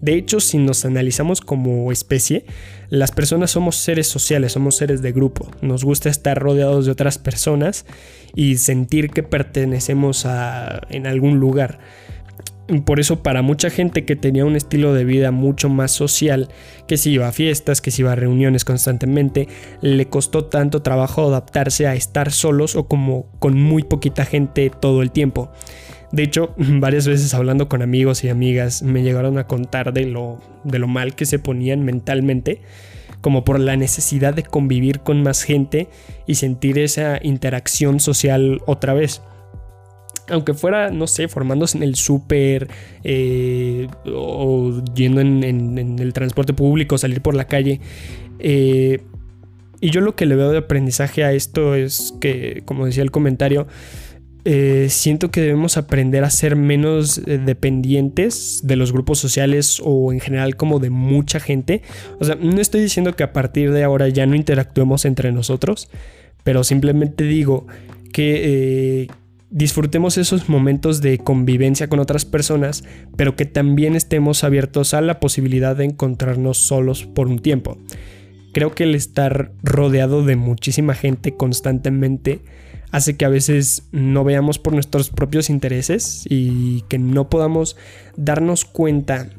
De 0.00 0.14
hecho, 0.14 0.40
si 0.40 0.58
nos 0.58 0.84
analizamos 0.84 1.40
como 1.40 1.92
especie, 1.92 2.46
las 2.88 3.12
personas 3.12 3.50
somos 3.50 3.76
seres 3.76 4.06
sociales, 4.06 4.52
somos 4.52 4.74
seres 4.76 5.02
de 5.02 5.12
grupo. 5.12 5.50
Nos 5.60 5.84
gusta 5.84 6.08
estar 6.08 6.38
rodeados 6.38 6.86
de 6.86 6.92
otras 6.92 7.18
personas 7.18 7.84
y 8.34 8.56
sentir 8.56 9.10
que 9.10 9.22
pertenecemos 9.22 10.24
a 10.24 10.80
en 10.88 11.06
algún 11.06 11.38
lugar. 11.38 11.78
Por 12.84 13.00
eso 13.00 13.22
para 13.22 13.42
mucha 13.42 13.68
gente 13.70 14.04
que 14.04 14.16
tenía 14.16 14.44
un 14.44 14.54
estilo 14.54 14.94
de 14.94 15.04
vida 15.04 15.32
mucho 15.32 15.68
más 15.68 15.90
social, 15.90 16.48
que 16.86 16.96
si 16.96 17.12
iba 17.12 17.26
a 17.26 17.32
fiestas, 17.32 17.80
que 17.80 17.90
si 17.90 18.02
iba 18.02 18.12
a 18.12 18.16
reuniones 18.16 18.64
constantemente, 18.64 19.48
le 19.80 20.06
costó 20.06 20.44
tanto 20.44 20.82
trabajo 20.82 21.26
adaptarse 21.26 21.86
a 21.86 21.94
estar 21.94 22.30
solos 22.30 22.76
o 22.76 22.86
como 22.86 23.26
con 23.38 23.60
muy 23.60 23.82
poquita 23.82 24.24
gente 24.24 24.70
todo 24.70 25.02
el 25.02 25.10
tiempo. 25.10 25.50
De 26.12 26.22
hecho, 26.22 26.54
varias 26.56 27.06
veces 27.06 27.34
hablando 27.34 27.68
con 27.68 27.82
amigos 27.82 28.24
y 28.24 28.28
amigas 28.28 28.82
me 28.82 29.02
llegaron 29.02 29.38
a 29.38 29.46
contar 29.46 29.92
lo, 29.98 30.38
de 30.64 30.78
lo 30.78 30.86
mal 30.88 31.14
que 31.14 31.26
se 31.26 31.38
ponían 31.38 31.84
mentalmente, 31.84 32.60
como 33.20 33.44
por 33.44 33.58
la 33.60 33.76
necesidad 33.76 34.34
de 34.34 34.44
convivir 34.44 35.00
con 35.00 35.22
más 35.22 35.42
gente 35.42 35.88
y 36.26 36.36
sentir 36.36 36.78
esa 36.78 37.18
interacción 37.22 38.00
social 38.00 38.62
otra 38.66 38.94
vez. 38.94 39.22
Aunque 40.30 40.54
fuera, 40.54 40.90
no 40.90 41.06
sé, 41.06 41.28
formándose 41.28 41.76
en 41.76 41.82
el 41.82 41.94
súper 41.96 42.68
eh, 43.04 43.88
o 44.06 44.82
yendo 44.94 45.20
en, 45.20 45.98
el 45.98 46.12
transporte 46.12 46.52
público, 46.52 46.98
salir 46.98 47.20
por 47.20 47.34
la 47.34 47.46
calle. 47.46 47.80
Eh, 48.38 49.00
y 49.80 49.90
yo 49.90 50.00
lo 50.00 50.14
que 50.14 50.26
le 50.26 50.36
veo 50.36 50.50
de 50.50 50.58
aprendizaje 50.58 51.24
a 51.24 51.32
esto 51.32 51.74
es 51.74 52.14
que, 52.20 52.62
como 52.66 52.86
decía 52.86 53.02
el 53.02 53.10
comentario, 53.10 53.66
eh, 54.44 54.86
siento 54.88 55.30
que 55.30 55.42
debemos 55.42 55.76
aprender 55.76 56.24
a 56.24 56.30
ser 56.30 56.56
menos 56.56 57.18
eh, 57.18 57.38
dependientes 57.38 58.60
de 58.62 58.76
los 58.76 58.90
grupos 58.90 59.18
sociales 59.18 59.82
o 59.84 60.12
en 60.12 60.20
general 60.20 60.56
como 60.56 60.78
de 60.78 60.88
mucha 60.88 61.40
gente. 61.40 61.82
O 62.18 62.24
sea, 62.24 62.36
no 62.36 62.60
estoy 62.60 62.80
diciendo 62.80 63.14
que 63.14 63.22
a 63.22 63.32
partir 63.32 63.70
de 63.70 63.84
ahora 63.84 64.08
ya 64.08 64.24
no 64.26 64.36
interactuemos 64.36 65.04
entre 65.04 65.30
nosotros, 65.32 65.90
pero 66.42 66.64
simplemente 66.64 67.24
digo 67.24 67.66
que 68.12 69.02
eh, 69.02 69.08
disfrutemos 69.50 70.16
esos 70.16 70.48
momentos 70.48 71.00
de 71.00 71.18
convivencia 71.18 71.88
con 71.88 71.98
otras 71.98 72.24
personas, 72.24 72.84
pero 73.16 73.36
que 73.36 73.44
también 73.44 73.96
estemos 73.96 74.44
abiertos 74.44 74.94
a 74.94 75.00
la 75.00 75.20
posibilidad 75.20 75.76
de 75.76 75.84
encontrarnos 75.84 76.58
solos 76.58 77.04
por 77.04 77.26
un 77.26 77.40
tiempo. 77.40 77.76
Creo 78.52 78.74
que 78.74 78.84
el 78.84 78.94
estar 78.94 79.52
rodeado 79.62 80.24
de 80.24 80.36
muchísima 80.36 80.94
gente 80.94 81.36
constantemente 81.36 82.40
hace 82.90 83.16
que 83.16 83.24
a 83.24 83.28
veces 83.28 83.88
no 83.92 84.24
veamos 84.24 84.58
por 84.58 84.72
nuestros 84.72 85.10
propios 85.10 85.50
intereses 85.50 86.24
y 86.28 86.82
que 86.88 86.98
no 86.98 87.28
podamos 87.28 87.76
darnos 88.16 88.64
cuenta 88.64 89.30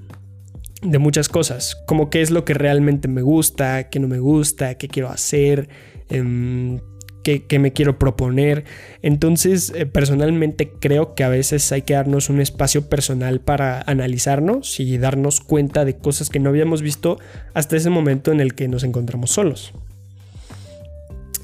de 0.81 0.97
muchas 0.97 1.29
cosas, 1.29 1.77
como 1.85 2.09
qué 2.09 2.21
es 2.21 2.31
lo 2.31 2.43
que 2.43 2.53
realmente 2.53 3.07
me 3.07 3.21
gusta, 3.21 3.89
qué 3.89 3.99
no 3.99 4.07
me 4.07 4.19
gusta, 4.19 4.75
qué 4.75 4.87
quiero 4.87 5.09
hacer, 5.09 5.69
em, 6.09 6.79
qué, 7.23 7.59
me 7.59 7.73
quiero 7.73 7.97
proponer. 7.99 8.65
Entonces, 9.01 9.71
eh, 9.75 9.85
personalmente 9.85 10.71
creo 10.79 11.15
que 11.15 11.23
a 11.23 11.29
veces 11.29 11.71
hay 11.71 11.83
que 11.83 11.93
darnos 11.93 12.29
un 12.29 12.41
espacio 12.41 12.89
personal 12.89 13.39
para 13.39 13.81
analizarnos 13.81 14.79
y 14.79 14.97
darnos 14.97 15.41
cuenta 15.41 15.85
de 15.85 15.97
cosas 15.97 16.29
que 16.29 16.39
no 16.39 16.49
habíamos 16.49 16.81
visto 16.81 17.19
hasta 17.53 17.77
ese 17.77 17.89
momento 17.89 18.31
en 18.31 18.39
el 18.39 18.53
que 18.53 18.67
nos 18.67 18.83
encontramos 18.83 19.31
solos. 19.31 19.73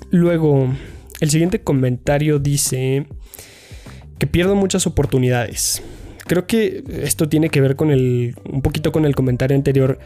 Luego, 0.09 0.73
el 1.19 1.29
siguiente 1.29 1.61
comentario 1.61 2.39
dice 2.39 3.07
que 4.17 4.27
pierdo 4.27 4.55
muchas 4.55 4.87
oportunidades. 4.87 5.83
Creo 6.25 6.47
que 6.47 6.83
esto 7.03 7.29
tiene 7.29 7.49
que 7.49 7.61
ver 7.61 7.75
con 7.75 7.91
el 7.91 8.35
un 8.51 8.61
poquito 8.61 8.91
con 8.91 9.05
el 9.05 9.15
comentario 9.15 9.55
anterior 9.55 9.99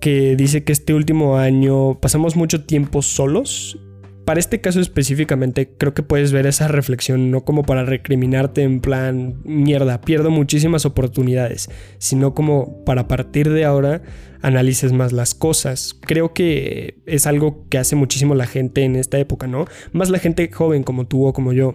que 0.00 0.36
dice 0.36 0.64
que 0.64 0.72
este 0.72 0.92
último 0.92 1.38
año 1.38 1.98
pasamos 2.00 2.36
mucho 2.36 2.64
tiempo 2.64 3.00
solos 3.00 3.78
para 4.24 4.40
este 4.40 4.60
caso 4.60 4.80
específicamente, 4.80 5.70
creo 5.76 5.92
que 5.92 6.02
puedes 6.02 6.32
ver 6.32 6.46
esa 6.46 6.68
reflexión 6.68 7.30
no 7.30 7.44
como 7.44 7.62
para 7.62 7.84
recriminarte 7.84 8.62
en 8.62 8.80
plan, 8.80 9.40
mierda, 9.44 10.00
pierdo 10.00 10.30
muchísimas 10.30 10.86
oportunidades, 10.86 11.68
sino 11.98 12.34
como 12.34 12.84
para 12.84 13.06
partir 13.06 13.50
de 13.50 13.64
ahora 13.64 14.02
analices 14.40 14.92
más 14.92 15.12
las 15.12 15.34
cosas. 15.34 15.98
Creo 16.00 16.32
que 16.32 16.98
es 17.06 17.26
algo 17.26 17.66
que 17.68 17.78
hace 17.78 17.96
muchísimo 17.96 18.34
la 18.34 18.46
gente 18.46 18.82
en 18.82 18.96
esta 18.96 19.18
época, 19.18 19.46
¿no? 19.46 19.66
Más 19.92 20.10
la 20.10 20.18
gente 20.18 20.50
joven 20.50 20.84
como 20.84 21.06
tú 21.06 21.26
o 21.26 21.32
como 21.32 21.52
yo 21.52 21.74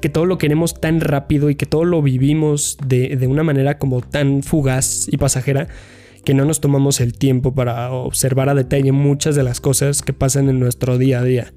que 0.00 0.08
todo 0.08 0.24
lo 0.24 0.38
queremos 0.38 0.80
tan 0.80 1.00
rápido 1.00 1.50
y 1.50 1.56
que 1.56 1.66
todo 1.66 1.84
lo 1.84 2.00
vivimos 2.00 2.78
de, 2.86 3.16
de, 3.16 3.26
una 3.26 3.42
manera 3.42 3.78
como 3.78 4.02
tan 4.02 4.44
fugaz 4.44 5.06
y 5.10 5.16
pasajera 5.16 5.66
que 6.24 6.34
no 6.34 6.44
nos 6.44 6.60
tomamos 6.60 7.00
el 7.00 7.14
tiempo 7.14 7.54
para 7.54 7.92
observar 7.92 8.48
a 8.48 8.54
detalle 8.54 8.92
muchas 8.92 9.34
de 9.36 9.42
las 9.42 9.60
cosas 9.60 10.02
que 10.02 10.12
pasan 10.12 10.48
en 10.48 10.60
nuestro 10.60 10.98
día 10.98 11.20
a 11.20 11.24
día. 11.24 11.52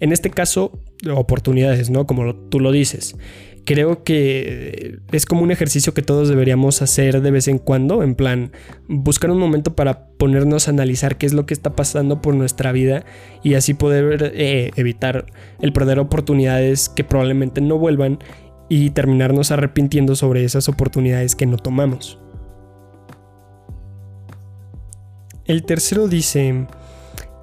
En 0.00 0.12
este 0.12 0.30
caso, 0.30 0.80
oportunidades, 1.14 1.90
¿no? 1.90 2.06
Como 2.06 2.34
tú 2.34 2.58
lo 2.58 2.72
dices. 2.72 3.16
Creo 3.66 4.02
que 4.02 4.98
es 5.12 5.26
como 5.26 5.42
un 5.42 5.50
ejercicio 5.50 5.92
que 5.92 6.00
todos 6.00 6.28
deberíamos 6.28 6.80
hacer 6.80 7.20
de 7.20 7.30
vez 7.30 7.46
en 7.46 7.58
cuando, 7.58 8.02
en 8.02 8.14
plan, 8.14 8.52
buscar 8.88 9.30
un 9.30 9.38
momento 9.38 9.76
para 9.76 10.08
ponernos 10.16 10.66
a 10.66 10.70
analizar 10.70 11.18
qué 11.18 11.26
es 11.26 11.34
lo 11.34 11.44
que 11.44 11.54
está 11.54 11.76
pasando 11.76 12.22
por 12.22 12.34
nuestra 12.34 12.72
vida 12.72 13.04
y 13.44 13.54
así 13.54 13.74
poder 13.74 14.32
eh, 14.34 14.70
evitar 14.76 15.26
el 15.60 15.72
perder 15.74 15.98
oportunidades 15.98 16.88
que 16.88 17.04
probablemente 17.04 17.60
no 17.60 17.78
vuelvan 17.78 18.18
y 18.70 18.90
terminarnos 18.90 19.50
arrepintiendo 19.50 20.16
sobre 20.16 20.44
esas 20.44 20.68
oportunidades 20.68 21.36
que 21.36 21.44
no 21.44 21.58
tomamos. 21.58 22.18
El 25.50 25.64
tercero 25.64 26.06
dice, 26.06 26.66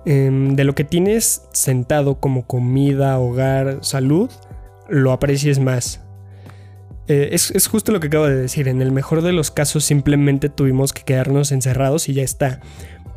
em, 0.06 0.56
de 0.56 0.64
lo 0.64 0.76
que 0.76 0.86
tienes 0.86 1.42
sentado 1.52 2.22
como 2.22 2.48
comida, 2.48 3.20
hogar, 3.20 3.80
salud, 3.82 4.30
lo 4.88 5.12
aprecies 5.12 5.60
más. 5.60 6.00
Eh, 7.10 7.32
es, 7.34 7.52
es, 7.52 7.68
justo 7.68 7.92
lo 7.92 8.00
que 8.00 8.08
acabo 8.08 8.26
de 8.28 8.38
decir, 8.38 8.70
en 8.70 8.82
el 8.82 8.94
mejor 8.94 9.24
de 9.24 9.34
los 9.34 9.52
casos 9.52 9.84
simplemente 9.84 10.48
tuvimos 10.48 10.94
que 10.94 11.04
quedarnos 11.04 11.52
encerrados 11.52 12.08
y 12.08 12.14
ya 12.14 12.24
está. 12.24 12.62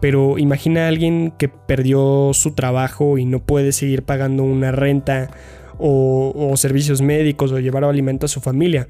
Pero 0.01 0.39
imagina 0.39 0.87
a 0.87 0.89
alguien 0.89 1.35
que 1.39 1.49
perdió 1.49 2.33
su 2.33 2.55
trabajo 2.57 3.17
y 3.17 3.27
no 3.27 3.39
puede 3.39 3.71
seguir 3.71 4.03
pagando 4.03 4.43
una 4.43 4.73
renta 4.73 5.31
o, 5.79 6.33
o 6.35 6.57
servicios 6.57 7.01
médicos 7.01 7.53
o 7.53 7.61
llevar 7.61 7.85
alimento 7.85 8.27
a 8.27 8.29
su 8.29 8.41
familia. 8.41 8.89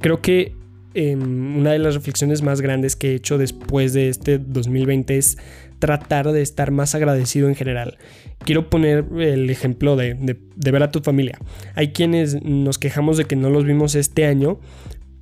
Creo 0.00 0.20
que 0.20 0.56
Em, 0.94 1.56
una 1.56 1.72
de 1.72 1.78
las 1.78 1.94
reflexiones 1.94 2.42
más 2.42 2.60
grandes 2.60 2.96
que 2.96 3.12
he 3.12 3.14
hecho 3.14 3.38
después 3.38 3.92
de 3.92 4.08
este 4.08 4.38
2020 4.38 5.16
es 5.16 5.38
tratar 5.78 6.30
de 6.30 6.42
estar 6.42 6.70
más 6.70 6.94
agradecido 6.94 7.48
en 7.48 7.54
general. 7.54 7.98
Quiero 8.44 8.68
poner 8.68 9.06
el 9.18 9.48
ejemplo 9.50 9.96
de, 9.96 10.38
ver 10.56 10.82
a 10.82 10.90
tu 10.90 11.00
familia. 11.00 11.38
Hay 11.74 11.88
quienes 11.88 12.42
nos 12.42 12.78
quejamos 12.78 13.16
de 13.16 13.24
que 13.24 13.36
no 13.36 13.50
los 13.50 13.64
vimos 13.64 13.94
este 13.94 14.26
año, 14.26 14.60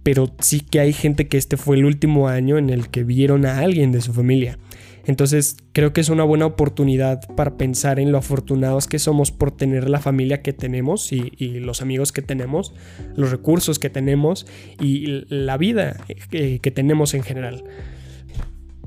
pero 0.02 0.34
sí 0.40 0.60
que 0.60 0.80
hay 0.80 0.92
gente 0.92 1.28
que 1.28 1.38
este 1.38 1.56
fue 1.56 1.76
el 1.76 1.84
último 1.84 2.28
año 2.28 2.58
en 2.58 2.68
el 2.70 2.88
que 2.88 3.04
vieron 3.04 3.46
a 3.46 3.60
alguien 3.60 3.92
de 3.92 4.00
su 4.00 4.12
familia. 4.12 4.58
Entonces 5.06 5.56
creo 5.72 5.92
que 5.92 6.00
es 6.00 6.08
una 6.08 6.24
buena 6.24 6.46
oportunidad 6.46 7.20
para 7.34 7.56
pensar 7.56 7.98
en 7.98 8.12
lo 8.12 8.18
afortunados 8.18 8.86
que 8.86 8.98
somos 8.98 9.32
por 9.32 9.50
tener 9.50 9.88
la 9.88 10.00
familia 10.00 10.42
que 10.42 10.52
tenemos 10.52 11.12
y, 11.12 11.30
los 11.60 11.82
amigos 11.82 12.12
que 12.12 12.22
tenemos, 12.22 12.74
los 13.16 13.30
recursos 13.30 13.78
que 13.78 13.90
tenemos 13.90 14.46
y 14.80 15.24
la 15.28 15.56
vida 15.56 15.96
que, 16.30 16.58
que 16.60 16.70
tenemos 16.70 17.14
en 17.14 17.22
general. 17.22 17.64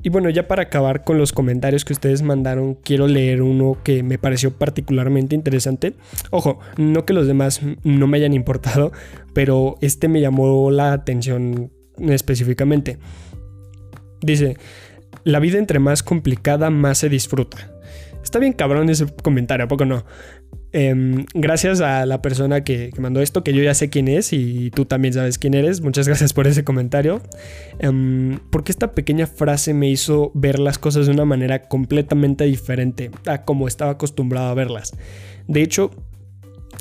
Y 0.04 0.10
bueno, 0.10 0.28
ya 0.28 0.46
para 0.46 0.64
acabar 0.64 1.02
con 1.02 1.16
los 1.16 1.32
comentarios 1.32 1.86
que 1.86 1.94
ustedes 1.94 2.20
mandaron, 2.20 2.74
quiero 2.74 3.08
leer 3.08 3.40
uno 3.40 3.78
que 3.82 4.02
me 4.02 4.18
pareció 4.18 4.50
particularmente 4.50 5.34
interesante. 5.34 5.94
Ojo, 6.30 6.58
no 6.76 7.06
que 7.06 7.14
los 7.14 7.26
demás 7.26 7.62
no 7.84 8.06
me 8.06 8.18
hayan 8.18 8.34
importado, 8.34 8.92
pero 9.32 9.76
este 9.80 10.08
me 10.08 10.20
llamó 10.20 10.70
la 10.70 10.92
atención 10.92 11.72
específicamente. 11.98 12.98
Dice, 14.20 14.58
la 15.24 15.40
vida 15.40 15.58
entre 15.58 15.78
más 15.78 16.02
complicada, 16.02 16.70
más 16.70 16.98
se 16.98 17.08
disfruta. 17.08 17.70
Está 18.22 18.38
bien 18.38 18.52
cabrón 18.52 18.88
ese 18.88 19.06
comentario, 19.06 19.66
¿a 19.66 19.68
poco 19.68 19.84
no? 19.84 20.04
Em, 20.72 21.24
gracias 21.34 21.80
a 21.80 22.04
la 22.04 22.20
persona 22.20 22.64
que, 22.64 22.90
mandó 22.98 23.20
esto, 23.20 23.44
que 23.44 23.52
yo 23.52 23.62
ya 23.62 23.74
sé 23.74 23.90
quién 23.90 24.08
es 24.08 24.32
y 24.32 24.72
tú 24.72 24.86
también 24.86 25.14
sabes 25.14 25.38
quién 25.38 25.54
eres. 25.54 25.80
Muchas 25.82 26.08
gracias 26.08 26.32
por 26.32 26.48
ese 26.48 26.64
comentario. 26.64 27.22
Em, 27.78 28.40
porque 28.50 28.72
esta 28.72 28.92
pequeña 28.92 29.28
frase 29.28 29.72
me 29.72 29.88
hizo 29.88 30.32
ver 30.34 30.58
las 30.58 30.78
cosas 30.78 31.06
de 31.06 31.12
una 31.12 31.24
manera 31.24 31.68
completamente 31.68 32.44
diferente 32.44 33.12
a 33.26 33.44
como 33.44 33.68
estaba 33.68 33.92
acostumbrado 33.92 34.48
a 34.48 34.54
verlas. 34.54 34.96
De 35.46 35.62
hecho, 35.62 35.90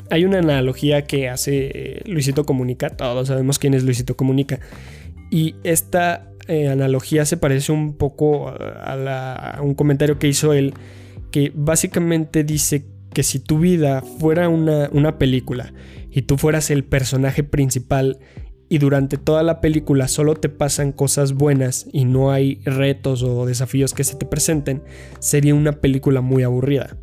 hay 0.10 0.26
una 0.26 0.40
analogía 0.40 1.04
que 1.04 1.30
hace 1.30 1.72
eh, 1.74 2.02
Luisito 2.06 2.46
Comunica. 2.46 2.90
Todos 2.90 3.28
sabemos 3.28 3.60
quién 3.60 3.76
es 3.76 3.84
Luisito 3.84 4.16
Comunica. 4.16 4.60
Y 5.30 5.54
esta 5.64 6.33
eh, 6.48 6.68
analogía 6.68 7.26
se 7.26 7.38
parece 7.38 7.72
un 7.72 7.96
poco 7.98 8.50
a, 8.50 9.60
un 9.62 9.76
comentario 9.76 10.20
que 10.20 10.28
hizo 10.28 10.54
él, 10.54 10.74
que 11.32 11.52
básicamente 11.56 12.44
dice 12.44 12.86
que 13.14 13.24
si 13.24 13.40
tu 13.40 13.60
vida 13.60 14.02
fuera 14.02 14.50
una, 14.50 14.90
una 14.92 15.18
película 15.18 15.74
y 16.12 16.24
tú 16.24 16.38
fueras 16.38 16.72
el 16.72 16.84
personaje 16.84 17.44
principal 17.44 18.20
y 18.70 18.80
durante 18.80 19.18
toda 19.18 19.44
la 19.44 19.62
película 19.62 20.08
solo 20.08 20.36
te 20.36 20.50
pasan 20.50 20.92
cosas 20.92 21.34
buenas 21.34 21.88
y 21.94 22.06
no 22.06 22.32
hay 22.32 22.60
retos 22.66 23.22
o 23.24 23.46
desafíos 23.46 23.94
que 23.94 24.04
se 24.04 24.16
te 24.16 24.26
presenten, 24.26 24.84
sería 25.20 25.54
una 25.54 25.74
película 25.74 26.22
muy 26.22 26.44
aburrida. 26.44 26.98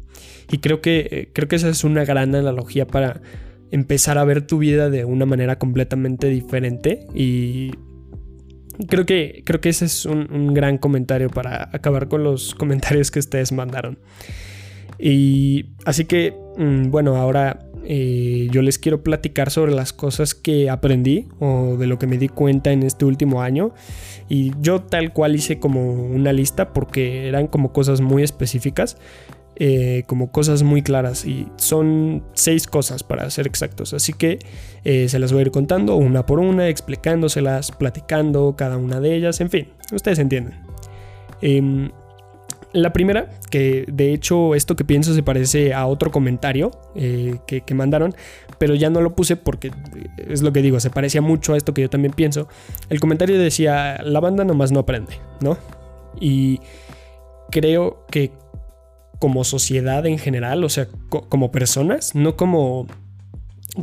Y 0.50 0.58
creo 0.58 0.80
que, 0.80 1.08
eh, 1.10 1.30
creo 1.32 1.48
que 1.48 1.56
esa 1.56 1.68
es 1.68 1.84
una 1.84 2.04
gran 2.04 2.34
analogía 2.34 2.86
para 2.86 3.20
empezar 3.70 4.18
a 4.18 4.24
ver 4.24 4.46
tu 4.46 4.58
vida 4.58 4.90
de 4.90 5.04
una 5.04 5.26
manera 5.26 5.58
completamente 5.58 6.26
diferente 6.26 7.06
y 7.14 7.70
Creo 8.88 9.06
que, 9.06 9.42
creo 9.44 9.60
que 9.60 9.68
ese 9.68 9.84
es 9.84 10.06
un, 10.06 10.54
gran 10.54 10.78
comentario 10.78 11.28
para 11.28 11.68
acabar 11.72 12.08
con 12.08 12.24
los 12.24 12.54
comentarios 12.58 13.10
que 13.10 13.18
ustedes 13.18 13.52
mandaron. 13.52 13.98
Y 14.98 15.66
así 15.84 16.04
que, 16.04 16.34
mm, 16.58 16.90
bueno, 16.90 17.16
ahora 17.16 17.66
eh, 17.84 18.48
yo 18.50 18.62
les 18.62 18.78
quiero 18.78 19.02
platicar 19.02 19.50
sobre 19.50 19.72
las 19.72 19.92
cosas 19.92 20.34
que 20.34 20.68
aprendí 20.68 21.26
o 21.38 21.76
de 21.78 21.86
lo 21.86 21.98
que 21.98 22.06
me 22.06 22.18
di 22.18 22.28
cuenta 22.28 22.72
en 22.72 22.82
este 22.82 23.04
último 23.04 23.42
año. 23.42 23.72
Y 24.28 24.52
yo 24.60 24.82
tal 24.82 25.12
cual 25.12 25.34
hice 25.34 25.58
como 25.58 25.94
una 25.94 26.32
lista 26.32 26.72
porque 26.72 27.28
eran 27.28 27.46
como 27.46 27.72
cosas 27.72 28.00
muy 28.00 28.22
específicas. 28.22 28.96
Eh, 29.62 30.04
como 30.06 30.32
cosas 30.32 30.62
muy 30.62 30.80
claras 30.80 31.26
y 31.26 31.46
son 31.56 32.24
seis 32.32 32.66
cosas 32.66 33.02
para 33.02 33.28
ser 33.28 33.46
exactos. 33.46 33.92
Así 33.92 34.14
que 34.14 34.38
eh, 34.84 35.06
se 35.10 35.18
las 35.18 35.32
voy 35.32 35.40
a 35.40 35.42
ir 35.42 35.50
contando 35.50 35.96
una 35.96 36.24
por 36.24 36.38
una, 36.38 36.70
explicándoselas, 36.70 37.70
platicando 37.70 38.54
cada 38.56 38.78
una 38.78 39.00
de 39.00 39.14
ellas, 39.14 39.38
en 39.42 39.50
fin, 39.50 39.68
ustedes 39.92 40.18
entienden. 40.18 40.54
Em, 41.42 41.90
la 42.72 42.94
primera, 42.94 43.28
que 43.50 43.84
de 43.86 44.14
hecho 44.14 44.54
esto 44.54 44.76
que 44.76 44.84
pienso 44.86 45.12
se 45.12 45.22
parece 45.22 45.74
a 45.74 45.84
otro 45.84 46.10
comentario 46.10 46.70
eh, 46.94 47.36
que, 47.46 47.60
que, 47.60 47.74
mandaron, 47.74 48.14
pero 48.56 48.74
ya 48.74 48.88
no 48.88 49.02
lo 49.02 49.14
puse 49.14 49.36
porque 49.36 49.72
es 50.26 50.40
lo 50.40 50.54
que 50.54 50.62
digo, 50.62 50.80
se 50.80 50.88
parecía 50.88 51.20
mucho 51.20 51.52
a 51.52 51.58
esto 51.58 51.74
que 51.74 51.82
yo 51.82 51.90
también 51.90 52.14
pienso. 52.14 52.48
El 52.88 52.98
comentario 52.98 53.38
decía, 53.38 54.00
la 54.02 54.20
banda 54.20 54.42
nomás 54.42 54.72
no 54.72 54.80
aprende, 54.80 55.18
¿no? 55.42 55.58
Y 56.18 56.60
creo 57.50 58.06
que 58.10 58.32
como 59.20 59.44
sociedad 59.44 60.04
en 60.06 60.18
general, 60.18 60.64
o 60.64 60.68
sea, 60.68 60.88
como 61.08 61.52
personas, 61.52 62.14
no 62.16 62.36
como, 62.36 62.88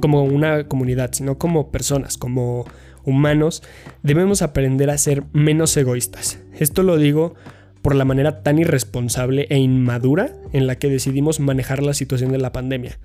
como 0.02 0.24
una 0.24 0.68
comunidad, 0.68 1.12
sino 1.14 1.38
como 1.38 1.72
personas, 1.72 2.18
como 2.18 2.66
humanos, 3.06 3.64
debemos 4.04 4.42
aprender 4.42 4.90
a 4.90 4.98
ser 4.98 5.24
menos 5.32 5.78
egoístas. 5.78 6.40
Esto 6.60 6.84
lo 6.84 6.98
digo 6.98 7.36
por 7.82 7.96
la 7.96 8.04
manera 8.04 8.42
tan 8.44 8.60
irresponsable 8.60 9.48
e 9.50 9.58
inmadura 9.60 10.34
en 10.52 10.68
la 10.68 10.76
que 10.76 10.90
decidimos 10.90 11.40
manejar 11.40 11.84
la 11.84 11.94
situación 11.94 12.32
de 12.32 12.40
la 12.40 12.52
pandemia. 12.52 13.00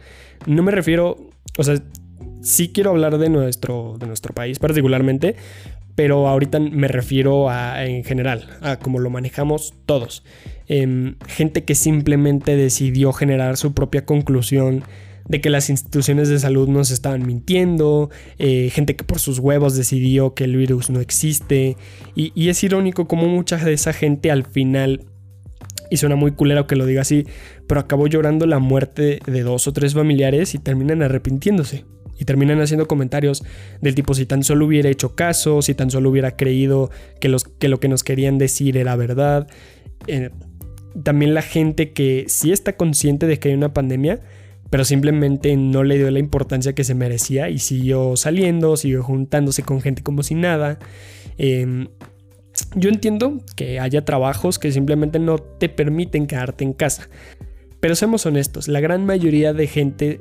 No 0.46 0.62
me 0.62 0.72
refiero, 0.72 1.30
o 1.56 1.62
sea, 1.62 1.76
sí 2.40 2.72
quiero 2.72 2.90
hablar 2.90 3.18
de 3.18 3.28
nuestro, 3.28 3.96
de 4.00 4.06
nuestro 4.06 4.34
país 4.34 4.58
particularmente, 4.58 5.36
pero 5.94 6.28
ahorita 6.28 6.58
me 6.58 6.88
refiero 6.88 7.50
a 7.50 7.84
en 7.84 8.04
general, 8.04 8.46
a 8.60 8.78
cómo 8.78 8.98
lo 8.98 9.10
manejamos 9.10 9.74
todos. 9.86 10.24
Em, 10.66 11.16
gente 11.26 11.64
que 11.64 11.74
simplemente 11.74 12.56
decidió 12.56 13.12
generar 13.12 13.56
su 13.56 13.74
propia 13.74 14.04
conclusión 14.04 14.84
de 15.28 15.40
que 15.40 15.50
las 15.50 15.70
instituciones 15.70 16.28
de 16.28 16.38
salud 16.38 16.68
nos 16.68 16.90
estaban 16.90 17.26
mintiendo, 17.26 18.10
eh, 18.38 18.70
gente 18.72 18.96
que 18.96 19.04
por 19.04 19.18
sus 19.18 19.38
huevos 19.38 19.76
decidió 19.76 20.34
que 20.34 20.44
el 20.44 20.56
virus 20.56 20.90
no 20.90 21.00
existe, 21.00 21.76
y, 22.14 22.32
y 22.34 22.48
es 22.48 22.62
irónico 22.64 23.06
como 23.06 23.28
mucha 23.28 23.56
de 23.56 23.72
esa 23.72 23.92
gente 23.92 24.30
al 24.30 24.44
final 24.44 25.06
y 25.90 25.98
suena 25.98 26.16
muy 26.16 26.32
culero 26.32 26.66
que 26.66 26.74
lo 26.74 26.86
diga 26.86 27.02
así, 27.02 27.26
pero 27.68 27.78
acabó 27.78 28.06
llorando 28.06 28.46
la 28.46 28.58
muerte 28.58 29.20
de 29.26 29.42
dos 29.42 29.68
o 29.68 29.72
tres 29.74 29.92
familiares 29.92 30.54
y 30.54 30.58
terminan 30.58 31.02
arrepintiéndose 31.02 31.84
y 32.22 32.24
terminan 32.24 32.60
haciendo 32.60 32.86
comentarios 32.86 33.42
del 33.80 33.96
tipo 33.96 34.14
si 34.14 34.26
tan 34.26 34.44
solo 34.44 34.66
hubiera 34.66 34.88
hecho 34.88 35.16
caso, 35.16 35.60
si 35.60 35.74
tan 35.74 35.90
solo 35.90 36.08
hubiera 36.08 36.36
creído 36.36 36.88
que, 37.18 37.28
los, 37.28 37.42
que 37.42 37.66
lo 37.66 37.80
que 37.80 37.88
nos 37.88 38.04
querían 38.04 38.38
decir 38.38 38.76
era 38.76 38.94
verdad. 38.94 39.48
Eh, 40.06 40.30
también 41.02 41.34
la 41.34 41.42
gente 41.42 41.90
que 41.90 42.26
sí 42.28 42.52
está 42.52 42.76
consciente 42.76 43.26
de 43.26 43.40
que 43.40 43.48
hay 43.48 43.54
una 43.54 43.74
pandemia, 43.74 44.20
pero 44.70 44.84
simplemente 44.84 45.56
no 45.56 45.82
le 45.82 45.98
dio 45.98 46.12
la 46.12 46.20
importancia 46.20 46.76
que 46.76 46.84
se 46.84 46.94
merecía 46.94 47.50
y 47.50 47.58
siguió 47.58 48.14
saliendo, 48.14 48.76
siguió 48.76 49.02
juntándose 49.02 49.64
con 49.64 49.80
gente 49.80 50.04
como 50.04 50.22
si 50.22 50.36
nada. 50.36 50.78
Em, 51.38 51.88
yo 52.76 52.88
entiendo 52.88 53.40
que 53.56 53.80
haya 53.80 54.04
trabajos 54.04 54.60
que 54.60 54.70
simplemente 54.70 55.18
no 55.18 55.38
te 55.38 55.68
permiten 55.68 56.28
quedarte 56.28 56.62
en 56.62 56.72
casa. 56.72 57.08
Pero 57.80 57.96
seamos 57.96 58.26
honestos, 58.26 58.68
la 58.68 58.78
gran 58.78 59.06
mayoría 59.06 59.52
de 59.52 59.66
gente 59.66 60.20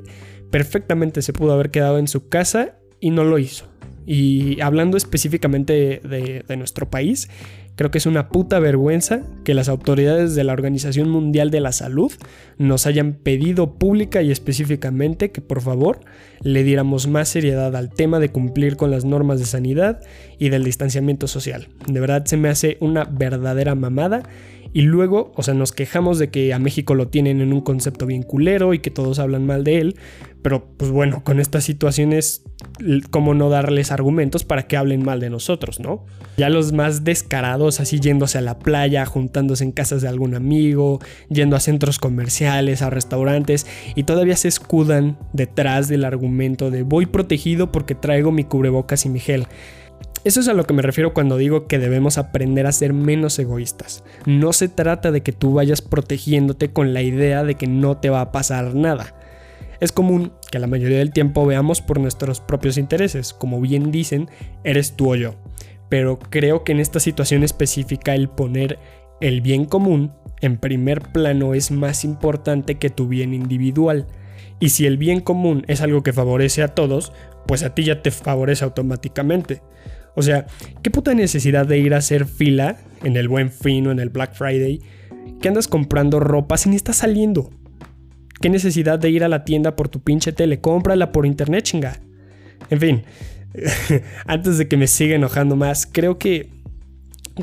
perfectamente 0.52 1.22
se 1.22 1.32
pudo 1.32 1.54
haber 1.54 1.72
quedado 1.72 1.98
en 1.98 2.06
su 2.06 2.28
casa 2.28 2.76
y 3.00 3.10
no 3.10 3.24
lo 3.24 3.40
hizo. 3.40 3.66
Y 4.06 4.60
hablando 4.60 4.96
específicamente 4.96 6.00
de, 6.04 6.56
nuestro 6.56 6.90
país, 6.90 7.30
creo 7.76 7.90
que 7.90 7.98
es 7.98 8.06
una 8.06 8.28
puta 8.28 8.58
vergüenza 8.58 9.22
que 9.44 9.54
las 9.54 9.68
autoridades 9.68 10.34
de 10.34 10.44
la 10.44 10.52
Organización 10.52 11.08
Mundial 11.08 11.50
de 11.50 11.60
la 11.60 11.72
Salud 11.72 12.12
nos 12.58 12.86
hayan 12.86 13.14
pedido 13.14 13.74
pública 13.74 14.20
y 14.22 14.30
específicamente 14.30 15.30
que 15.30 15.40
por 15.40 15.62
favor 15.62 16.00
le 16.42 16.64
diéramos 16.64 17.06
más 17.06 17.28
seriedad 17.28 17.74
al 17.74 17.90
tema 17.90 18.18
de 18.20 18.30
cumplir 18.30 18.76
con 18.76 18.90
las 18.90 19.04
normas 19.04 19.38
de 19.38 19.46
sanidad 19.46 20.00
y 20.38 20.50
del 20.50 20.64
distanciamiento 20.64 21.28
social. 21.28 21.68
De 21.86 22.00
verdad 22.00 22.26
se 22.26 22.36
me 22.36 22.50
hace 22.50 22.76
una 22.80 23.04
verdadera 23.04 23.74
mamada 23.74 24.24
y 24.72 24.82
luego, 24.82 25.32
o 25.36 25.42
sea, 25.42 25.54
nos 25.54 25.72
quejamos 25.72 26.18
de 26.18 26.30
que 26.30 26.52
a 26.52 26.58
México 26.58 26.94
lo 26.94 27.08
tienen 27.08 27.40
en 27.40 27.52
un 27.52 27.60
concepto 27.60 28.06
bien 28.06 28.22
culero 28.22 28.74
y 28.74 28.78
que 28.78 28.90
todos 28.90 29.18
hablan 29.18 29.46
mal 29.46 29.64
de 29.64 29.78
él. 29.78 29.96
Pero 30.42 30.66
pues 30.76 30.90
bueno, 30.90 31.22
con 31.22 31.38
estas 31.38 31.62
situaciones, 31.62 32.42
¿cómo 33.10 33.32
no 33.32 33.48
darles 33.48 33.92
argumentos 33.92 34.44
para 34.44 34.66
que 34.66 34.76
hablen 34.76 35.04
mal 35.04 35.20
de 35.20 35.30
nosotros, 35.30 35.78
no? 35.78 36.04
Ya 36.36 36.48
los 36.48 36.72
más 36.72 37.04
descarados, 37.04 37.78
así 37.78 38.00
yéndose 38.00 38.38
a 38.38 38.40
la 38.40 38.58
playa, 38.58 39.06
juntándose 39.06 39.62
en 39.62 39.70
casas 39.70 40.02
de 40.02 40.08
algún 40.08 40.34
amigo, 40.34 40.98
yendo 41.28 41.54
a 41.54 41.60
centros 41.60 42.00
comerciales, 42.00 42.82
a 42.82 42.90
restaurantes, 42.90 43.66
y 43.94 44.02
todavía 44.02 44.36
se 44.36 44.48
escudan 44.48 45.16
detrás 45.32 45.86
del 45.86 46.04
argumento 46.04 46.70
de 46.72 46.82
voy 46.82 47.06
protegido 47.06 47.70
porque 47.70 47.94
traigo 47.94 48.32
mi 48.32 48.42
cubrebocas 48.42 49.06
y 49.06 49.10
mi 49.10 49.20
gel. 49.20 49.46
Eso 50.24 50.38
es 50.38 50.46
a 50.46 50.54
lo 50.54 50.64
que 50.64 50.74
me 50.74 50.82
refiero 50.82 51.14
cuando 51.14 51.36
digo 51.36 51.66
que 51.66 51.80
debemos 51.80 52.16
aprender 52.16 52.66
a 52.66 52.72
ser 52.72 52.92
menos 52.92 53.38
egoístas. 53.40 54.04
No 54.24 54.52
se 54.52 54.68
trata 54.68 55.10
de 55.10 55.22
que 55.22 55.32
tú 55.32 55.54
vayas 55.54 55.82
protegiéndote 55.82 56.72
con 56.72 56.94
la 56.94 57.02
idea 57.02 57.42
de 57.42 57.56
que 57.56 57.66
no 57.66 57.96
te 57.96 58.08
va 58.08 58.20
a 58.20 58.30
pasar 58.30 58.74
nada. 58.76 59.16
Es 59.80 59.90
común 59.90 60.32
que 60.52 60.60
la 60.60 60.68
mayoría 60.68 60.98
del 60.98 61.12
tiempo 61.12 61.44
veamos 61.44 61.80
por 61.80 61.98
nuestros 61.98 62.40
propios 62.40 62.78
intereses, 62.78 63.32
como 63.32 63.60
bien 63.60 63.90
dicen, 63.90 64.30
eres 64.62 64.94
tú 64.94 65.10
o 65.10 65.16
yo. 65.16 65.34
Pero 65.88 66.20
creo 66.20 66.62
que 66.62 66.70
en 66.70 66.78
esta 66.78 67.00
situación 67.00 67.42
específica 67.42 68.14
el 68.14 68.28
poner 68.28 68.78
el 69.20 69.40
bien 69.40 69.64
común 69.64 70.12
en 70.40 70.56
primer 70.56 71.00
plano 71.00 71.54
es 71.54 71.72
más 71.72 72.04
importante 72.04 72.76
que 72.76 72.90
tu 72.90 73.08
bien 73.08 73.34
individual. 73.34 74.06
Y 74.60 74.68
si 74.68 74.86
el 74.86 74.98
bien 74.98 75.20
común 75.20 75.64
es 75.66 75.80
algo 75.80 76.04
que 76.04 76.12
favorece 76.12 76.62
a 76.62 76.68
todos, 76.68 77.12
pues 77.48 77.64
a 77.64 77.74
ti 77.74 77.82
ya 77.82 78.02
te 78.02 78.12
favorece 78.12 78.64
automáticamente. 78.64 79.62
O 80.14 80.22
sea, 80.22 80.46
¿qué 80.82 80.90
puta 80.90 81.14
necesidad 81.14 81.66
de 81.66 81.78
ir 81.78 81.94
a 81.94 81.98
hacer 81.98 82.26
fila 82.26 82.76
en 83.02 83.16
el 83.16 83.28
buen 83.28 83.50
fin 83.50 83.86
o 83.86 83.90
en 83.90 83.98
el 83.98 84.10
Black 84.10 84.34
Friday? 84.34 84.80
que 85.40 85.48
andas 85.48 85.68
comprando 85.68 86.20
ropa 86.20 86.56
si 86.56 86.70
ni 86.70 86.76
estás 86.76 86.96
saliendo? 86.96 87.50
¿Qué 88.40 88.48
necesidad 88.48 88.98
de 88.98 89.10
ir 89.10 89.24
a 89.24 89.28
la 89.28 89.44
tienda 89.44 89.76
por 89.76 89.88
tu 89.88 90.00
pinche 90.00 90.32
tele? 90.32 90.60
Cómprala 90.60 91.12
por 91.12 91.26
internet, 91.26 91.64
chinga. 91.64 92.00
En 92.70 92.80
fin, 92.80 93.02
antes 94.26 94.58
de 94.58 94.68
que 94.68 94.76
me 94.76 94.86
siga 94.86 95.16
enojando 95.16 95.56
más, 95.56 95.86
creo 95.86 96.18
que 96.18 96.48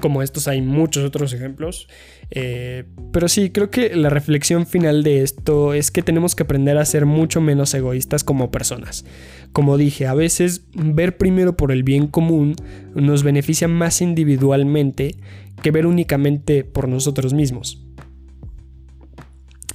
como 0.02 0.22
estos 0.22 0.48
hay 0.48 0.62
muchos 0.62 1.04
otros 1.04 1.34
ejemplos. 1.34 1.88
Eh, 2.32 2.86
pero 3.12 3.28
sí, 3.28 3.50
creo 3.50 3.72
que 3.72 3.96
la 3.96 4.10
reflexión 4.10 4.68
final 4.68 5.04
de 5.04 5.24
esto 5.24 5.74
es 5.74 5.92
que 5.92 6.04
tenemos 6.04 6.36
que 6.36 6.44
aprender 6.44 6.78
a 6.78 6.86
ser 6.86 7.06
mucho 7.06 7.42
menos 7.42 7.74
egoístas 7.74 8.24
como 8.24 8.52
personas. 8.52 9.06
Como 9.52 9.78
dije, 9.78 10.06
a 10.08 10.14
veces 10.14 10.66
ver 10.74 11.18
primero 11.18 11.58
por 11.58 11.72
el 11.72 11.84
bien 11.84 12.08
común 12.08 12.56
nos 12.94 13.24
beneficia 13.24 13.68
más 13.68 14.02
individualmente 14.02 15.16
que 15.62 15.72
ver 15.72 15.86
únicamente 15.86 16.64
por 16.64 16.88
nosotros 16.88 17.34
mismos. 17.34 17.84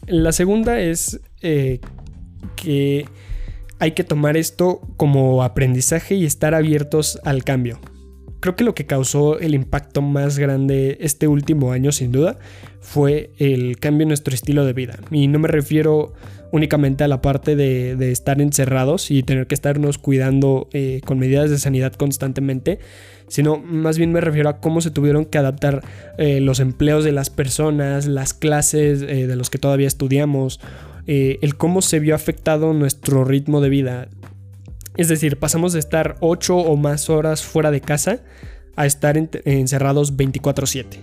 La 0.06 0.32
segunda 0.32 0.80
es 0.80 1.20
eh, 1.40 1.80
que 2.56 3.06
hay 3.78 3.92
que 3.92 4.04
tomar 4.04 4.36
esto 4.36 4.80
como 4.96 5.42
aprendizaje 5.42 6.14
y 6.14 6.24
estar 6.24 6.54
abiertos 6.54 7.18
al 7.24 7.42
cambio. 7.42 7.80
Creo 8.44 8.56
que 8.56 8.64
lo 8.64 8.74
que 8.74 8.84
causó 8.84 9.38
el 9.38 9.54
impacto 9.54 10.02
más 10.02 10.38
grande 10.38 10.98
este 11.00 11.28
último 11.28 11.72
año, 11.72 11.92
sin 11.92 12.12
duda, 12.12 12.36
fue 12.78 13.30
el 13.38 13.78
cambio 13.78 14.02
en 14.02 14.08
nuestro 14.08 14.34
estilo 14.34 14.66
de 14.66 14.74
vida. 14.74 14.98
Y 15.10 15.28
no 15.28 15.38
me 15.38 15.48
refiero 15.48 16.12
únicamente 16.52 17.04
a 17.04 17.08
la 17.08 17.22
parte 17.22 17.56
de, 17.56 18.12
estar 18.12 18.42
encerrados 18.42 19.10
y 19.10 19.22
tener 19.22 19.46
que 19.46 19.54
estarnos 19.54 19.96
cuidando 19.96 20.68
eh, 20.74 21.00
con 21.06 21.18
medidas 21.18 21.48
de 21.48 21.56
sanidad 21.56 21.94
constantemente, 21.94 22.80
sino 23.28 23.56
más 23.56 23.96
bien 23.96 24.12
me 24.12 24.20
refiero 24.20 24.50
a 24.50 24.60
cómo 24.60 24.82
se 24.82 24.90
tuvieron 24.90 25.24
que 25.24 25.38
adaptar 25.38 25.82
eh, 26.18 26.40
los 26.42 26.60
empleos 26.60 27.02
de 27.02 27.12
las 27.12 27.30
personas, 27.30 28.04
las 28.04 28.34
clases 28.34 29.00
eh, 29.00 29.26
de 29.26 29.36
los 29.36 29.48
que 29.48 29.56
todavía 29.56 29.88
estudiamos, 29.88 30.60
el 31.06 31.56
cómo 31.56 31.80
se 31.80 31.98
vio 31.98 32.14
afectado 32.14 32.74
nuestro 32.74 33.24
ritmo 33.24 33.62
de 33.62 33.70
vida. 33.70 34.08
Es 34.96 35.08
decir, 35.08 35.38
pasamos 35.38 35.72
de 35.72 35.80
estar 35.80 36.16
8 36.20 36.56
o 36.56 36.76
más 36.76 37.10
horas 37.10 37.42
fuera 37.42 37.70
de 37.70 37.80
casa 37.80 38.20
a 38.76 38.86
estar 38.86 39.16
encerrados 39.16 40.16
24/7 40.16 41.00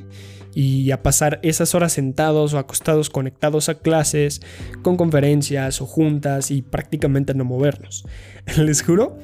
y 0.53 0.91
a 0.91 1.01
pasar 1.01 1.39
esas 1.43 1.75
horas 1.75 1.93
sentados 1.93 2.53
o 2.53 2.57
acostados 2.57 3.09
conectados 3.09 3.69
a 3.69 3.75
clases, 3.75 4.41
con 4.81 4.97
conferencias 4.97 5.81
o 5.81 5.85
juntas 5.85 6.51
y 6.51 6.61
prácticamente 6.61 7.33
no 7.33 7.45
movernos. 7.45 8.05
Les 8.57 8.81
juro 8.81 9.17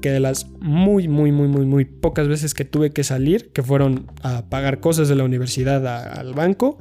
que 0.00 0.10
de 0.10 0.20
las 0.20 0.46
muy, 0.60 1.08
muy, 1.08 1.32
muy, 1.32 1.48
muy, 1.48 1.64
muy 1.64 1.84
pocas 1.86 2.28
veces 2.28 2.52
que 2.52 2.66
tuve 2.66 2.92
que 2.92 3.04
salir, 3.04 3.50
que 3.52 3.62
fueron 3.62 4.10
a 4.22 4.50
pagar 4.50 4.80
cosas 4.80 5.08
de 5.08 5.14
la 5.14 5.24
universidad 5.24 5.86
al 5.86 6.34
banco, 6.34 6.78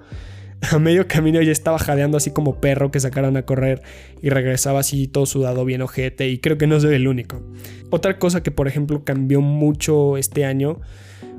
a 0.72 0.80
medio 0.80 1.08
camino 1.08 1.42
ya 1.42 1.52
estaba 1.52 1.80
jadeando 1.80 2.18
así 2.18 2.32
como 2.32 2.60
perro 2.60 2.92
que 2.92 3.00
sacaron 3.00 3.38
a 3.38 3.44
correr 3.44 3.82
y 4.22 4.30
regresaba 4.30 4.80
así 4.80 5.08
todo 5.08 5.26
sudado, 5.26 5.66
bien 5.66 5.82
ojete, 5.82 6.30
y 6.30 6.38
creo 6.40 6.58
que 6.58 6.68
no 6.68 6.80
soy 6.80 6.96
el 6.96 7.08
único. 7.08 7.42
Otra 7.90 8.18
cosa 8.18 8.44
que 8.44 8.52
por 8.52 8.68
ejemplo 8.68 9.04
cambió 9.04 9.42
mucho 9.42 10.18
este 10.18 10.46
año 10.46 10.80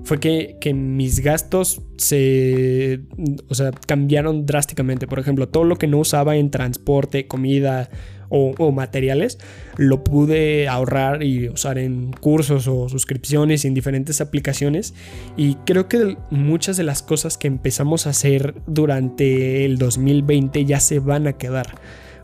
fue 0.05 0.21
que, 0.21 0.59
que, 0.61 0.75
mis 0.75 1.21
gastos 1.21 1.81
se, 1.97 3.01
o 3.49 3.55
sea, 3.55 3.71
cambiaron 3.87 4.45
drásticamente. 4.45 5.07
Por 5.07 5.19
ejemplo, 5.19 5.49
todo 5.49 5.65
lo 5.65 5.77
que 5.77 5.87
no 5.87 5.99
usaba 5.99 6.37
en 6.37 6.51
transporte, 6.51 7.27
comida, 7.27 7.89
o, 8.35 8.73
materiales, 8.73 9.39
lo 9.77 10.03
pude 10.03 10.69
ahorrar 10.69 11.23
y 11.23 11.49
usar 11.49 11.79
en 11.79 12.13
cursos 12.13 12.67
o 12.67 12.89
suscripciones 12.89 13.65
en 13.65 13.75
diferentes 13.75 14.21
aplicaciones. 14.21 14.95
Y 15.37 15.55
creo 15.67 15.89
que 15.89 16.17
muchas 16.31 16.77
de 16.77 16.83
las 16.83 17.03
cosas 17.03 17.39
que 17.39 17.47
empezamos 17.47 18.07
a 18.07 18.11
hacer 18.11 18.55
durante 18.67 19.65
el 19.65 19.79
2020 19.79 20.65
ya 20.65 20.81
se 20.81 20.99
van 20.99 21.29
a 21.29 21.35
quedar. 21.35 21.79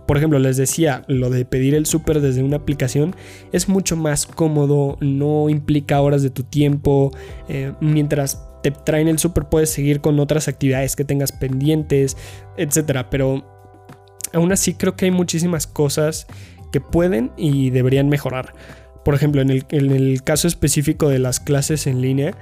Por 0.07 0.17
ejemplo, 0.17 0.41
les 0.41 0.57
decía, 0.57 1.05
lo 1.07 1.31
de 1.31 1.45
pedir 1.45 1.77
el 1.77 1.87
súper 1.87 2.21
desde 2.21 2.43
una 2.43 2.57
aplicación 2.57 3.15
es 3.53 3.69
mucho 3.69 3.95
más 3.95 4.27
cómodo, 4.27 4.99
no 5.01 5.49
implica 5.49 6.01
horas 6.01 6.23
de 6.25 6.31
tu 6.31 6.43
tiempo, 6.43 7.13
eh, 7.49 7.73
mientras 7.81 8.43
te 8.63 8.73
traen 8.73 9.07
el 9.07 9.19
súper 9.21 9.45
puedes 9.45 9.71
seguir 9.71 10.01
con 10.01 10.19
otras 10.19 10.49
actividades 10.49 10.97
que 10.97 11.05
tengas 11.05 11.31
pendientes, 11.31 12.17
etc. 12.57 13.07
Pero 13.09 13.50
aún 14.33 14.53
así 14.53 14.75
creo 14.75 14.97
que 14.97 15.07
hay 15.07 15.11
muchísimas 15.11 15.67
cosas 15.67 16.27
que 16.73 16.81
pueden 16.81 17.33
y 17.37 17.71
deberían 17.71 18.09
mejorar. 18.09 18.55
Por 19.05 19.15
ejemplo, 19.15 19.41
en 19.41 19.51
el, 19.51 20.23
caso 20.23 20.47
específico 20.47 21.09
de 21.09 21.19
las 21.19 21.41
clases 21.41 21.87
en 21.87 22.01
línea, 22.01 22.35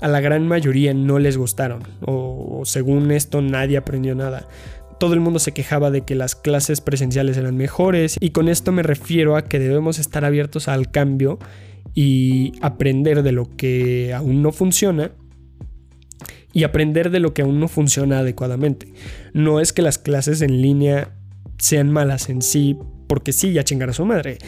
a 0.00 0.08
la 0.08 0.20
gran 0.20 0.46
mayoría 0.46 0.92
no 0.92 1.18
les 1.18 1.38
gustaron, 1.38 1.82
o, 2.04 2.62
según 2.64 3.10
esto 3.10 3.40
nadie 3.40 3.78
aprendió 3.78 4.14
nada. 4.14 4.46
Todo 5.00 5.14
el 5.14 5.20
mundo 5.20 5.38
se 5.38 5.52
quejaba 5.52 5.90
de 5.90 6.02
que 6.02 6.14
las 6.14 6.36
clases 6.36 6.80
presenciales 6.80 7.36
eran 7.38 7.56
mejores, 7.56 8.18
y 8.20 8.30
con 8.30 8.48
esto 8.48 8.72
me 8.72 8.82
refiero 8.82 9.36
a 9.36 9.42
que 9.46 9.58
debemos 9.58 9.98
estar 9.98 10.24
abiertos 10.24 10.68
al 10.68 10.90
cambio 10.90 11.38
y 11.94 12.52
aprender 12.60 13.22
de 13.22 13.32
lo 13.32 13.48
que 13.56 14.12
aún 14.14 14.42
no 14.42 14.52
funciona 14.52 15.12
y 16.52 16.64
aprender 16.64 17.10
de 17.10 17.20
lo 17.20 17.32
que 17.32 17.42
aún 17.42 17.58
no 17.58 17.68
funciona 17.68 18.18
adecuadamente. 18.18 18.92
No 19.32 19.60
es 19.60 19.72
que 19.72 19.82
las 19.82 19.98
clases 19.98 20.42
en 20.42 20.60
línea 20.60 21.14
sean 21.62 21.92
malas 21.92 22.28
en 22.28 22.42
sí, 22.42 22.76
porque 23.06 23.32
sí, 23.32 23.52
ya 23.52 23.62
chingar 23.62 23.88
a 23.88 23.92
su 23.92 24.04
madre. 24.04 24.38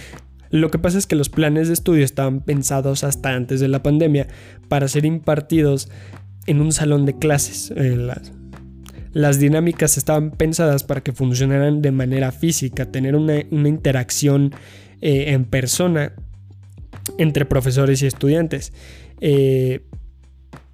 Lo 0.51 0.69
que 0.71 0.81
pasa 0.81 0.99
es 0.99 1.07
que 1.07 1.15
los 1.15 1.29
planes 1.29 1.69
de 1.69 1.75
estudio 1.75 2.05
estaban 2.05 2.41
pensados 2.41 3.05
hasta 3.05 3.31
antes 3.31 3.61
de 3.61 3.69
la 3.69 3.85
pandemia 3.85 4.27
para 4.69 4.89
ser 4.89 5.07
impartidos 5.07 5.89
en 6.47 6.61
un 6.61 6.73
salón 6.73 7.07
de 7.07 7.17
clases. 7.17 7.73
Eh, 7.77 7.97
las, 9.13 9.39
dinámicas 9.39 9.97
estaban 9.97 10.33
pensadas 10.33 10.83
para 10.83 11.03
que 11.03 11.13
funcionaran 11.13 11.83
de 11.83 11.93
manera 11.93 12.33
física, 12.33 12.91
tener 12.91 13.15
una, 13.15 13.39
interacción 13.39 14.53
eh, 15.01 15.27
en 15.29 15.45
persona 15.45 16.15
entre 17.17 17.45
profesores 17.45 18.03
y 18.03 18.07
estudiantes. 18.07 18.73
Eh, 19.21 19.85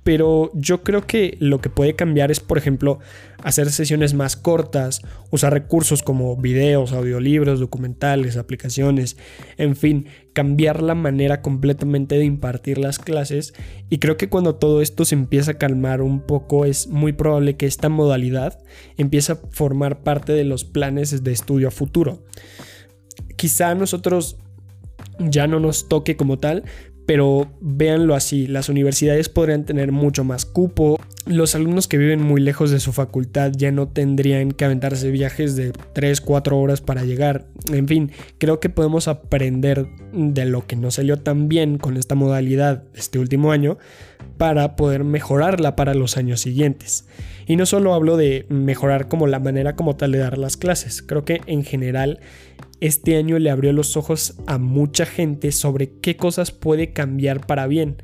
pero 0.03 0.51
yo 0.55 0.83
creo 0.83 1.07
que 1.07 1.37
lo 1.41 1.61
que 1.61 1.69
puede 1.69 1.95
cambiar 1.95 2.31
es, 2.31 2.41
por 2.41 2.57
ejemplo, 2.57 3.01
hacer 3.43 3.71
sesiones 3.71 4.15
más 4.15 4.37
cortas, 4.37 5.03
usar 5.31 5.53
recursos 5.53 6.03
como 6.03 6.37
videos, 6.37 6.93
audiolibros, 6.93 7.61
documentales, 7.61 8.37
aplicaciones, 8.37 9.19
en 9.59 9.77
fin, 9.77 10.07
cambiar 10.33 10.83
la 10.83 10.95
manera 10.95 11.43
completamente 11.43 12.17
de 12.17 12.25
impartir 12.25 12.79
las 12.79 12.99
clases 12.99 13.53
y 13.91 13.99
creo 13.99 14.17
que 14.17 14.29
cuando 14.29 14.55
todo 14.55 14.81
esto 14.81 15.05
se 15.05 15.15
empieza 15.15 15.53
a 15.53 15.59
calmar 15.59 16.01
un 16.01 16.21
poco 16.21 16.65
es 16.65 16.87
muy 16.89 17.13
probable 17.13 17.57
que 17.57 17.67
esta 17.67 17.89
modalidad 17.89 18.59
empiece 18.97 19.33
a 19.33 19.41
formar 19.51 20.03
parte 20.03 20.33
de 20.33 20.45
los 20.45 20.65
planes 20.65 21.23
de 21.23 21.33
estudio 21.33 21.69
a 21.69 21.73
futuro. 21.73 22.25
Quizá 23.37 23.75
nosotros 23.75 24.39
ya 25.19 25.47
no 25.47 25.61
nos 25.61 25.89
toque 25.89 26.17
como 26.17 26.39
tal, 26.39 26.65
pero 27.11 27.51
véanlo 27.61 28.15
así, 28.15 28.47
las 28.47 28.69
universidades 28.69 29.29
podrían 29.29 29.65
tener 29.65 29.91
mucho 29.91 30.23
más 30.23 30.47
cupo, 30.47 30.97
los 31.27 31.57
alumnos 31.57 31.89
que 31.89 31.99
viven 31.99 32.23
muy 32.23 32.41
lejos 32.41 32.71
de 32.71 32.79
su 32.79 32.93
facultad 32.93 33.51
ya 33.51 33.73
no 33.73 33.89
tendrían 33.89 34.53
que 34.53 34.65
aventarse 34.65 35.11
viajes 35.11 35.57
de 35.57 35.73
3, 35.93 36.21
4 36.21 36.57
horas 36.57 36.81
para 36.81 37.03
llegar, 37.03 37.49
en 37.73 37.89
fin, 37.89 38.13
creo 38.39 38.61
que 38.61 38.69
podemos 38.69 39.09
aprender 39.09 39.89
de 40.13 40.45
lo 40.45 40.69
que 40.69 40.77
no 40.77 40.93
salió 40.93 41.17
tan 41.17 41.49
bien 41.49 41.79
con 41.79 41.97
esta 41.97 42.15
modalidad 42.15 42.85
este 42.95 43.19
último 43.19 43.51
año 43.51 43.77
para 44.37 44.77
poder 44.77 45.03
mejorarla 45.03 45.75
para 45.75 45.95
los 45.95 46.17
años 46.17 46.41
siguientes. 46.41 47.07
Y 47.45 47.57
no 47.57 47.67
solo 47.67 47.93
hablo 47.93 48.17
de 48.17 48.47
mejorar 48.51 49.09
como 49.09 49.27
la 49.27 49.41
manera 49.41 49.75
como 49.75 49.97
tal 49.97 50.13
de 50.13 50.19
dar 50.19 50.39
las 50.39 50.57
clases, 50.57 51.03
creo 51.03 51.25
que 51.25 51.41
en 51.47 51.65
general 51.65 52.21
este 52.81 53.17
año 53.17 53.39
le 53.39 53.51
abrió 53.51 53.73
los 53.73 53.97
ojos 53.97 54.35
a 54.47 54.59
mucha 54.59 55.07
gente 55.07 55.53
sobre 55.53 55.93
qué 56.01 56.17
cosas 56.17 56.51
puede 56.51 56.93
cambiar 56.93 57.47
para 57.47 57.67
bien. 57.67 58.03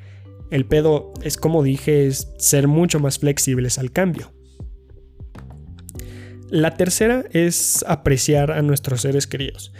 El 0.50 0.66
pedo 0.66 1.12
es 1.22 1.36
como 1.36 1.62
dije, 1.62 2.06
es 2.06 2.28
ser 2.38 2.68
mucho 2.68 3.00
más 3.00 3.18
flexibles 3.18 3.78
al 3.78 3.90
cambio. 3.90 4.32
La 6.50 6.76
tercera 6.76 7.24
es 7.32 7.84
apreciar 7.88 8.52
a 8.52 8.62
nuestros 8.62 9.00
seres 9.00 9.26
queridos. 9.26 9.72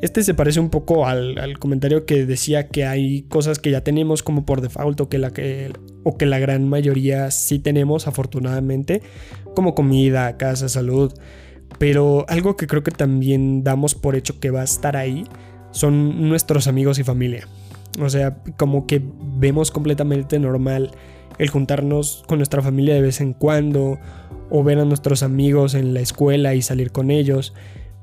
Este 0.00 0.24
se 0.24 0.34
parece 0.34 0.58
un 0.58 0.68
poco 0.68 1.06
al, 1.06 1.58
comentario 1.60 2.06
que 2.06 2.26
decía 2.26 2.66
que 2.66 2.84
hay 2.84 3.22
cosas 3.22 3.60
que 3.60 3.70
ya 3.70 3.84
tenemos 3.84 4.24
como 4.24 4.44
por 4.44 4.60
default 4.60 5.00
o 5.00 5.08
que, 5.08 5.18
la 5.18 5.32
que, 5.32 5.72
o 6.02 6.18
que 6.18 6.26
la 6.26 6.40
gran 6.40 6.68
mayoría 6.68 7.30
sí 7.30 7.60
tenemos 7.60 8.08
afortunadamente, 8.08 9.00
como 9.54 9.76
comida, 9.76 10.36
casa, 10.38 10.68
salud. 10.68 11.12
Pero 11.82 12.24
algo 12.28 12.56
que 12.56 12.68
creo 12.68 12.84
que 12.84 12.92
también 12.92 13.64
damos 13.64 13.96
por 13.96 14.14
hecho 14.14 14.38
que 14.38 14.52
va 14.52 14.60
a 14.60 14.64
estar 14.64 14.96
ahí 14.96 15.24
son 15.72 16.28
nuestros 16.28 16.68
amigos 16.68 17.00
y 17.00 17.02
familia. 17.02 17.48
O 18.00 18.08
sea, 18.08 18.36
como 18.56 18.86
que 18.86 19.02
vemos 19.34 19.72
completamente 19.72 20.38
normal 20.38 20.92
el 21.38 21.50
juntarnos 21.50 22.22
con 22.28 22.38
nuestra 22.38 22.62
familia 22.62 22.94
de 22.94 23.00
vez 23.00 23.20
en 23.20 23.32
cuando 23.32 23.98
o 24.48 24.62
ver 24.62 24.78
a 24.78 24.84
nuestros 24.84 25.24
amigos 25.24 25.74
en 25.74 25.92
la 25.92 25.98
escuela 25.98 26.54
y 26.54 26.62
salir 26.62 26.92
con 26.92 27.10
ellos, 27.10 27.52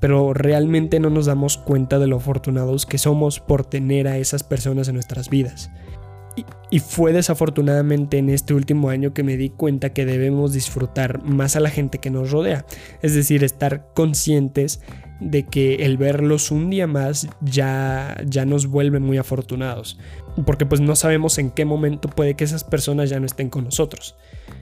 pero 0.01 0.33
realmente 0.33 0.99
no 0.99 1.09
nos 1.09 1.27
damos 1.27 1.57
cuenta 1.57 1.99
de 1.99 2.07
lo 2.07 2.17
afortunados 2.17 2.85
que 2.85 2.97
somos 2.97 3.39
por 3.39 3.63
tener 3.63 4.09
a 4.09 4.17
esas 4.17 4.43
personas 4.43 4.89
en 4.89 4.95
nuestras 4.95 5.29
vidas. 5.29 5.71
Y 6.71 6.79
fue 6.79 7.13
desafortunadamente 7.13 8.17
en 8.17 8.29
este 8.29 8.53
último 8.53 8.89
año 8.89 9.13
que 9.13 9.23
me 9.23 9.37
di 9.37 9.49
cuenta 9.49 9.93
que 9.93 10.05
debemos 10.05 10.53
disfrutar 10.53 11.23
más 11.23 11.55
a 11.55 11.59
la 11.59 11.69
gente 11.69 11.99
que 11.99 12.09
nos 12.09 12.31
rodea. 12.31 12.65
Es 13.01 13.15
decir, 13.15 13.43
estar 13.43 13.87
conscientes 13.93 14.81
de 15.19 15.43
que 15.45 15.75
el 15.85 15.97
verlos 15.97 16.51
un 16.51 16.69
día 16.69 16.87
más 16.87 17.27
ya, 17.41 18.17
ya 18.25 18.45
nos 18.45 18.67
vuelve 18.67 18.99
muy 18.99 19.17
afortunados. 19.17 19.99
Porque 20.45 20.65
pues 20.65 20.81
no 20.81 20.95
sabemos 20.95 21.37
en 21.37 21.51
qué 21.51 21.65
momento 21.65 22.09
puede 22.09 22.35
que 22.35 22.43
esas 22.43 22.63
personas 22.63 23.09
ya 23.09 23.19
no 23.19 23.25
estén 23.25 23.49
con 23.49 23.65
nosotros. 23.65 24.15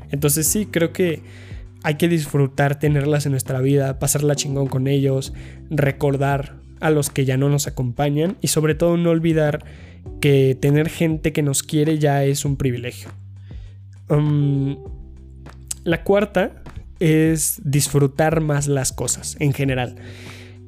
Entonces 0.09 0.47
sí, 0.47 0.65
creo 0.65 0.93
que 0.93 1.23
hay 1.83 1.95
que 1.95 2.07
disfrutar 2.07 2.79
tenerlas 2.79 3.25
en 3.25 3.31
nuestra 3.31 3.61
vida, 3.61 3.99
pasarla 3.99 4.35
chingón 4.35 4.67
con 4.67 4.87
ellos, 4.87 5.33
recordar 5.69 6.57
a 6.79 6.89
los 6.89 7.09
que 7.09 7.25
ya 7.25 7.37
no 7.37 7.49
nos 7.49 7.67
acompañan 7.67 8.37
y 8.41 8.47
sobre 8.47 8.75
todo 8.75 8.97
no 8.97 9.09
olvidar 9.09 9.63
que 10.19 10.57
tener 10.59 10.89
gente 10.89 11.33
que 11.33 11.41
nos 11.41 11.63
quiere 11.63 11.99
ya 11.99 12.23
es 12.23 12.45
un 12.45 12.57
privilegio. 12.57 13.09
La 15.83 16.03
cuarta 16.03 16.63
es 16.99 17.61
disfrutar 17.63 18.41
más 18.41 18.67
las 18.67 18.91
cosas 18.91 19.37
en 19.39 19.53
general. 19.53 19.95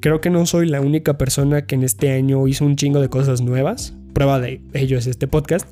Creo 0.00 0.20
que 0.20 0.30
no 0.30 0.46
soy 0.46 0.66
la 0.66 0.80
única 0.80 1.18
persona 1.18 1.66
que 1.66 1.74
en 1.74 1.82
este 1.82 2.12
año 2.12 2.46
hizo 2.48 2.64
un 2.64 2.76
chingo 2.76 3.00
de 3.00 3.08
cosas 3.08 3.42
nuevas. 3.42 3.94
Prueba 4.14 4.40
de 4.40 4.62
ello 4.72 4.98
es 4.98 5.06
este 5.06 5.26
podcast. 5.26 5.68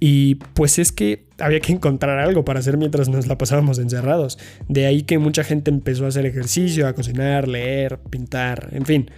Y 0.00 0.34
pues 0.54 0.80
es 0.80 0.90
que 0.90 1.26
había 1.38 1.60
que 1.60 1.72
encontrar 1.72 2.18
algo 2.18 2.44
para 2.44 2.58
hacer 2.58 2.76
mientras 2.76 3.08
nos 3.08 3.28
la 3.28 3.38
pasábamos 3.38 3.78
encerrados. 3.78 4.36
De 4.68 4.86
ahí 4.86 5.02
que 5.02 5.18
mucha 5.18 5.44
gente 5.44 5.70
empezó 5.70 6.06
a 6.06 6.08
hacer 6.08 6.26
ejercicio, 6.26 6.88
a 6.88 6.92
cocinar, 6.92 7.46
leer, 7.46 8.00
pintar, 8.10 8.70
en 8.72 8.84
fin, 8.84 9.12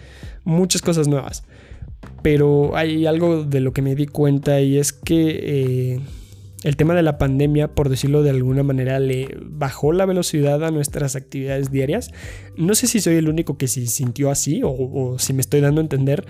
muchas 0.44 0.82
cosas 0.82 1.08
nuevas. 1.08 1.44
Pero 2.22 2.76
hay 2.76 3.06
algo 3.06 3.44
de 3.44 3.60
lo 3.60 3.72
que 3.72 3.82
me 3.82 3.94
di 3.94 4.06
cuenta 4.06 4.60
y 4.60 4.78
es 4.78 4.92
que 4.92 5.40
eh, 5.42 6.00
el 6.62 6.76
tema 6.76 6.94
de 6.94 7.02
la 7.02 7.18
pandemia, 7.18 7.74
por 7.74 7.90
decirlo 7.90 8.22
de 8.22 8.30
alguna 8.30 8.62
manera, 8.62 8.98
le 8.98 9.36
bajó 9.42 9.92
la 9.92 10.06
velocidad 10.06 10.64
a 10.64 10.70
nuestras 10.70 11.14
actividades 11.16 11.70
diarias. 11.70 12.10
No 12.56 12.74
sé 12.74 12.86
si 12.86 13.00
soy 13.00 13.16
el 13.16 13.28
único 13.28 13.58
que 13.58 13.68
se 13.68 13.86
sintió 13.86 14.30
así 14.30 14.62
o, 14.62 14.70
o 14.70 15.18
si 15.18 15.34
me 15.34 15.42
estoy 15.42 15.60
dando 15.60 15.80
a 15.80 15.84
entender, 15.84 16.24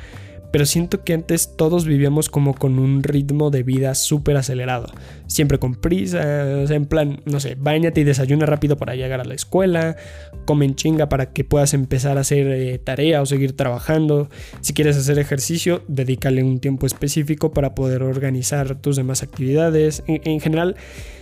pero 0.55 0.67
siento 0.67 1.03
que 1.03 1.15
antes 1.15 1.57
todos 1.57 1.85
vivíamos 1.85 2.29
como 2.29 2.55
con 2.55 2.79
un 2.79 3.03
ritmo 3.03 3.51
de 3.51 3.65
vida 3.65 3.97
súper 3.97 4.37
acelerado, 4.37 4.87
siempre 5.27 5.59
con 5.59 5.75
prisa, 5.75 6.63
en 6.73 6.87
plan, 6.87 7.23
no 7.25 7.41
sé, 7.41 7.57
bañate 7.59 8.03
y 8.03 8.05
desayuna 8.05 8.47
rápido 8.47 8.77
para 8.77 8.95
llegar 8.95 9.21
a 9.21 9.25
la 9.25 9.35
escuela, 9.35 9.97
comen 10.45 10.77
chinga 10.77 11.09
para 11.09 11.33
que 11.33 11.43
puedas 11.43 11.75
empezar 11.75 12.19
a 12.19 12.21
hacer 12.21 12.47
eh, 12.53 12.79
tarea 12.79 13.21
o 13.21 13.27
seguir 13.27 13.57
trabajando, 13.57 14.29
si 14.61 14.75
quieres 14.75 14.97
hacer 14.97 15.19
ejercicio, 15.19 15.83
dedícale 15.89 16.45
un 16.45 16.61
tiempo 16.61 16.87
específico 16.87 17.53
para 17.53 17.75
poder 17.75 18.05
organizar 18.05 18.77
tus 18.77 18.95
demás 18.95 19.25
actividades, 19.25 20.05
en, 20.07 20.21
en 20.23 20.39
general, 20.39 20.77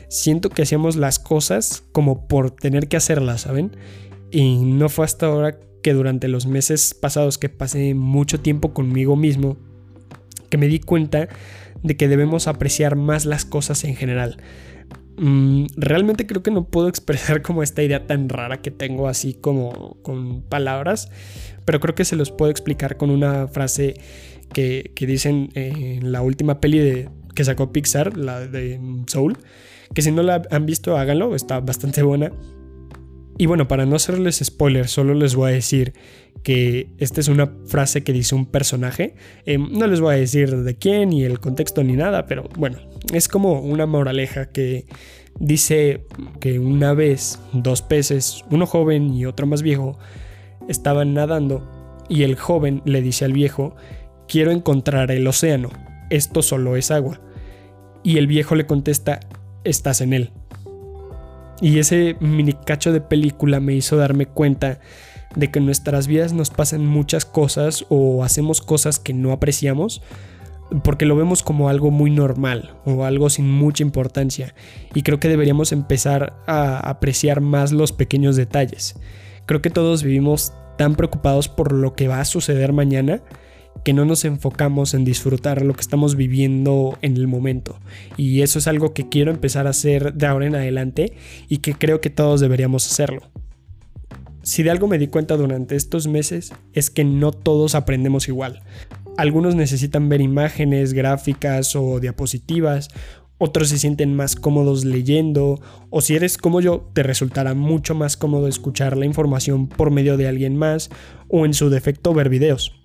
siento 0.09 0.51
que 0.51 0.61
hacíamos 0.61 0.97
las 0.97 1.19
cosas 1.19 1.85
como 1.93 2.29
por 2.29 2.51
tener 2.51 2.87
que 2.87 2.99
hacerlas, 2.99 3.41
¿saben? 3.41 3.79
Y 4.31 4.59
no 4.59 4.91
fue 4.91 5.07
hasta 5.07 5.25
ahora 5.25 5.59
que 5.83 5.93
durante 5.93 6.29
los 6.29 6.47
meses 6.47 6.95
pasados 6.95 7.39
que 7.39 7.49
pasé 7.49 7.95
mucho 7.95 8.41
tiempo 8.41 8.73
conmigo 8.73 9.17
mismo, 9.17 9.57
que 10.49 10.59
me 10.59 10.69
di 10.69 10.81
cuenta 10.81 11.29
de 11.83 11.97
que 11.97 12.09
debemos 12.09 12.47
apreciar 12.47 12.97
más 12.97 13.27
las 13.27 13.45
cosas 13.45 13.85
en 13.85 13.97
general. 13.97 14.37
Mm, 15.17 15.67
realmente 15.77 16.27
creo 16.27 16.43
que 16.43 16.51
no 16.51 16.65
puedo 16.65 16.89
expresar 16.91 17.43
como 17.43 17.63
esta 17.63 17.83
idea 17.83 18.07
tan 18.07 18.29
rara 18.29 18.63
que 18.63 18.71
tengo 18.71 19.09
así 19.09 19.35
como 19.35 19.99
con 20.03 20.43
palabras, 20.43 21.11
pero 21.65 21.81
creo 21.81 21.95
que 21.95 22.05
se 22.05 22.17
los 22.17 22.31
puedo 22.31 22.51
explicar 22.51 22.97
con 22.97 23.11
una 23.11 23.49
frase 23.49 23.95
que, 24.53 24.93
dicen 24.97 25.51
en 25.55 26.13
la 26.13 26.23
última 26.23 26.61
peli 26.61 26.79
de, 26.79 27.09
que 27.35 27.45
sacó 27.45 27.73
Pixar, 27.73 28.17
la 28.17 28.41
de 28.41 28.79
Soul, 29.07 29.39
que 29.95 30.03
si 30.03 30.13
no 30.13 30.23
la 30.23 30.43
han 30.51 30.67
visto 30.67 30.97
háganlo, 30.97 31.35
está 31.35 31.61
bastante 31.61 32.03
buena 32.03 32.33
y 33.43 33.47
bueno, 33.47 33.67
para 33.67 33.87
no 33.87 33.97
hacerles 33.97 34.41
spoiler, 34.45 34.87
solo 34.87 35.15
les 35.15 35.35
voy 35.35 35.51
a 35.51 35.55
decir 35.55 35.95
que 36.45 36.91
esta 36.99 37.21
es 37.21 37.27
una 37.27 37.53
frase 37.67 38.05
que 38.05 38.13
dice 38.13 38.37
un 38.37 38.47
personaje. 38.47 39.17
Eh, 39.47 39.59
no 39.59 39.89
les 39.89 39.99
voy 39.99 40.15
a 40.15 40.17
decir 40.17 40.59
de 40.59 40.77
quién, 40.77 41.09
ni 41.09 41.25
el 41.25 41.41
contexto, 41.41 41.83
ni 41.83 41.95
nada, 41.95 42.27
pero 42.27 42.49
bueno, 42.57 42.79
es 43.13 43.27
como 43.27 43.61
una 43.61 43.85
moraleja 43.85 44.53
que 44.53 44.87
dice 45.41 46.07
que 46.39 46.61
una 46.61 46.95
vez 46.95 47.41
dos 47.53 47.83
peces, 47.83 48.45
uno 48.53 48.65
joven 48.65 49.13
y 49.13 49.27
otro 49.27 49.49
más 49.49 49.63
viejo, 49.63 49.99
estaban 50.69 51.13
nadando 51.13 51.69
y 52.09 52.23
el 52.23 52.37
joven 52.37 52.81
le 52.85 53.03
dice 53.03 53.25
al 53.25 53.33
viejo, 53.33 53.75
quiero 54.29 54.53
encontrar 54.53 55.11
el 55.11 55.27
océano, 55.27 55.71
esto 56.11 56.43
solo 56.43 56.77
es 56.77 56.93
agua. 56.93 57.21
Y 58.05 58.19
el 58.19 58.29
viejo 58.29 58.55
le 58.55 58.67
contesta, 58.67 59.19
estás 59.65 60.01
en 60.01 60.13
él. 60.13 60.31
Y 61.61 61.79
ese 61.79 62.17
mini 62.21 62.55
cacho 62.55 62.93
de 62.93 63.01
película 63.01 63.61
me 63.61 63.75
hizo 63.75 63.97
darme 63.97 64.27
cuenta 64.27 64.81
de 65.37 65.51
que 65.51 65.59
en 65.59 65.67
nuestras 65.67 66.07
vidas 66.07 66.33
nos 66.33 66.51
pasan 66.51 66.87
muchas 66.87 67.25
cosas 67.25 67.87
o 67.89 68.25
hacemos 68.25 68.61
cosas 68.61 68.99
que 68.99 69.15
no 69.15 69.33
apreciamos 69.33 70.03
porque 70.85 71.05
lo 71.05 71.17
vemos 71.17 71.43
como 71.43 71.69
algo 71.69 71.91
muy 71.91 72.11
normal 72.11 72.75
o 72.85 73.05
algo 73.05 73.29
sin 73.29 73.51
mucha 73.51 73.83
importancia 73.83 74.55
y 74.95 75.03
creo 75.03 75.21
que 75.21 75.29
deberíamos 75.29 75.73
empezar 75.73 76.35
a 76.47 76.79
apreciar 76.79 77.41
más 77.41 77.73
los 77.73 77.93
pequeños 77.93 78.37
detalles. 78.37 78.97
Creo 79.47 79.61
que 79.61 79.71
todos 79.71 80.03
vivimos 80.03 80.53
tan 80.79 80.95
preocupados 80.95 81.49
por 81.49 81.73
lo 81.73 81.95
que 81.95 82.09
va 82.09 82.21
a 82.21 82.25
suceder 82.25 82.73
mañana 82.73 83.21
que 83.85 83.93
no 83.93 84.05
nos 84.05 84.25
enfocamos 84.25 84.95
en 84.95 85.05
disfrutar 85.05 85.63
lo 85.63 85.75
que 85.75 85.81
estamos 85.81 86.17
viviendo 86.17 86.99
en 87.03 87.17
el 87.17 87.27
momento. 87.27 87.79
Y 88.17 88.43
eso 88.43 88.59
es 88.59 88.69
algo 88.69 88.95
que 88.95 89.09
quiero 89.09 89.31
empezar 89.31 89.67
a 89.67 89.71
hacer 89.71 90.15
de 90.15 90.27
ahora 90.27 90.47
en 90.47 90.55
adelante 90.55 91.13
y 91.49 91.59
que 91.59 91.75
creo 91.75 92.01
que 92.01 92.11
todos 92.11 92.41
deberíamos 92.41 92.87
hacerlo. 92.87 93.23
Si 94.43 94.63
de 94.63 94.71
algo 94.71 94.89
me 94.89 94.99
di 94.99 95.07
cuenta 95.07 95.37
durante 95.37 95.77
estos 95.77 96.09
meses 96.09 96.53
es 96.73 96.91
que 96.91 97.05
no 97.05 97.33
todos 97.33 97.75
aprendemos 97.75 98.29
igual. 98.29 98.63
Algunos 99.17 99.55
necesitan 99.55 100.09
ver 100.09 100.21
imágenes, 100.21 100.95
gráficas 100.95 101.77
o 101.77 102.01
diapositivas, 102.01 102.89
otros 103.39 103.69
se 103.69 103.79
sienten 103.79 104.15
más 104.15 104.37
cómodos 104.37 104.85
leyendo, 104.85 105.61
o 105.91 106.01
si 106.01 106.15
eres 106.15 106.39
como 106.39 106.61
yo, 106.61 106.89
te 106.93 107.03
resultará 107.03 107.55
mucho 107.55 107.95
más 107.95 108.17
cómodo 108.17 108.47
escuchar 108.47 108.97
la 108.97 109.05
información 109.05 109.67
por 109.67 109.91
medio 109.91 110.17
de 110.17 110.29
alguien 110.29 110.57
más, 110.57 110.91
o 111.29 111.45
en 111.45 111.53
su 111.53 111.69
defecto 111.69 112.15
ver 112.15 112.29
videos 112.29 112.82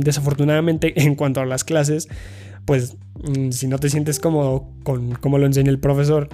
desafortunadamente, 0.00 0.92
en 1.02 1.14
cuanto 1.14 1.40
a 1.40 1.46
las 1.46 1.64
clases, 1.64 2.08
pues 2.64 2.96
mm, 3.22 3.50
si 3.50 3.66
no 3.66 3.78
te 3.78 3.90
sientes 3.90 4.20
cómodo 4.20 4.68
con 4.82 5.12
cómo 5.12 5.38
lo 5.38 5.46
enseña 5.46 5.70
el 5.70 5.78
profesor, 5.78 6.28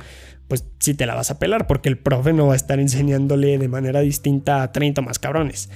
pues 0.49 0.65
sí 0.79 0.95
te 0.95 1.07
la 1.07 1.15
vas 1.15 1.31
a 1.31 1.39
pelar 1.39 1.67
porque 1.67 1.89
el 1.89 1.99
profe 1.99 2.33
no 2.33 2.47
va 2.47 2.55
a 2.55 2.57
estar 2.57 2.81
enseñándole 2.81 3.59
de 3.59 3.69
manera 3.69 4.01
distinta 4.01 4.63
a 4.63 4.73
30 4.73 5.03
más 5.03 5.19
cabrones. 5.19 5.69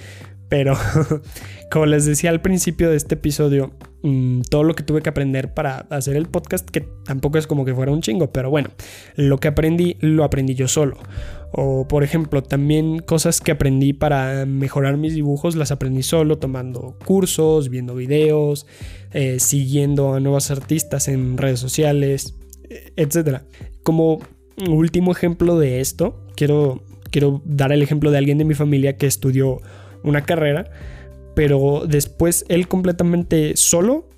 Pero, 0.52 0.76
como 1.70 1.86
les 1.86 2.04
decía 2.04 2.28
al 2.28 2.42
principio 2.42 2.90
de 2.90 2.96
este 2.98 3.14
episodio, 3.14 3.72
mm, 4.02 4.42
todo 4.50 4.64
lo 4.64 4.74
que 4.74 4.82
tuve 4.82 5.00
que 5.00 5.08
aprender 5.08 5.54
para 5.54 5.86
hacer 5.88 6.14
el 6.14 6.26
podcast, 6.26 6.68
que 6.68 6.82
tampoco 7.06 7.38
es 7.38 7.46
como 7.46 7.64
que 7.64 7.74
fuera 7.74 7.90
un 7.90 8.02
chingo, 8.02 8.34
pero 8.34 8.50
bueno, 8.50 8.68
lo 9.16 9.38
que 9.38 9.48
aprendí 9.48 9.96
lo 10.00 10.24
aprendí 10.24 10.54
yo 10.54 10.68
solo. 10.68 10.98
O 11.52 11.88
por 11.88 12.04
ejemplo, 12.04 12.42
también 12.42 12.98
cosas 12.98 13.40
que 13.40 13.52
aprendí 13.52 13.94
para 13.94 14.44
mejorar 14.44 14.98
mis 14.98 15.14
dibujos 15.14 15.56
las 15.56 15.72
aprendí 15.72 16.02
solo, 16.02 16.36
tomando 16.36 16.98
cursos, 17.02 17.70
viendo 17.70 17.94
videos, 17.94 18.66
eh, 19.12 19.40
siguiendo 19.40 20.12
a 20.12 20.20
nuevos 20.20 20.50
artistas 20.50 21.08
en 21.08 21.38
redes 21.38 21.60
sociales, 21.60 22.34
etc. 22.96 23.40
Como 23.82 24.18
último 24.68 25.12
ejemplo 25.12 25.58
de 25.58 25.80
esto, 25.80 26.26
quiero, 26.36 26.82
quiero 27.10 27.40
dar 27.46 27.72
el 27.72 27.80
ejemplo 27.80 28.10
de 28.10 28.18
alguien 28.18 28.36
de 28.36 28.44
mi 28.44 28.52
familia 28.52 28.98
que 28.98 29.06
estudió 29.06 29.62
una 30.04 30.22
carrera, 30.22 30.70
pero 31.34 31.84
después 31.86 32.44
él 32.48 32.68
completamente 32.68 33.56
solo 33.56 34.08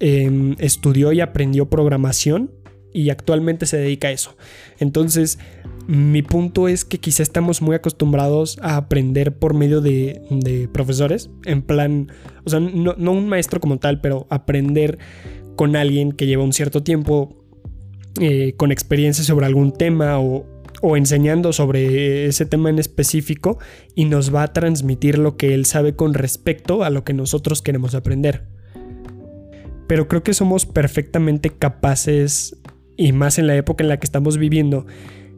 em, 0.00 0.54
estudió 0.58 1.12
y 1.12 1.20
aprendió 1.20 1.68
programación 1.68 2.50
y 2.92 3.10
actualmente 3.10 3.66
se 3.66 3.76
dedica 3.76 4.08
a 4.08 4.12
eso. 4.12 4.36
Entonces, 4.78 5.38
mi 5.86 6.22
punto 6.22 6.66
es 6.66 6.84
que 6.84 6.98
quizá 6.98 7.22
estamos 7.22 7.60
muy 7.60 7.76
acostumbrados 7.76 8.58
a 8.62 8.76
aprender 8.76 9.36
por 9.36 9.52
medio 9.52 9.80
de, 9.80 10.68
profesores, 10.72 11.30
en 11.44 11.62
plan, 11.62 12.10
o 12.44 12.50
sea, 12.50 12.58
no, 12.58 12.94
un 13.12 13.28
maestro 13.28 13.60
como 13.60 13.78
tal, 13.78 14.00
pero 14.00 14.26
aprender 14.30 14.98
con 15.56 15.76
alguien 15.76 16.12
que 16.12 16.26
lleva 16.26 16.42
un 16.42 16.52
cierto 16.52 16.82
tiempo 16.82 17.36
eh, 18.20 18.54
con 18.56 18.72
experiencia 18.72 19.22
sobre 19.22 19.46
algún 19.46 19.72
tema 19.72 20.18
o, 20.18 20.46
o 20.82 20.96
enseñando 20.96 21.52
sobre 21.52 22.26
ese 22.26 22.46
tema 22.46 22.70
en 22.70 22.78
específico 22.78 23.58
y 23.94 24.04
nos 24.04 24.34
va 24.34 24.42
a 24.42 24.52
transmitir 24.52 25.18
lo 25.18 25.36
que 25.36 25.54
él 25.54 25.66
sabe 25.66 25.94
con 25.94 26.14
respecto 26.14 26.84
a 26.84 26.90
lo 26.90 27.04
que 27.04 27.14
nosotros 27.14 27.62
queremos 27.62 27.94
aprender. 27.94 28.44
Pero 29.86 30.08
creo 30.08 30.22
que 30.22 30.34
somos 30.34 30.66
perfectamente 30.66 31.50
capaces, 31.50 32.56
y 32.96 33.12
más 33.12 33.38
en 33.38 33.46
la 33.46 33.56
época 33.56 33.84
en 33.84 33.88
la 33.88 33.98
que 33.98 34.06
estamos 34.06 34.36
viviendo, 34.36 34.86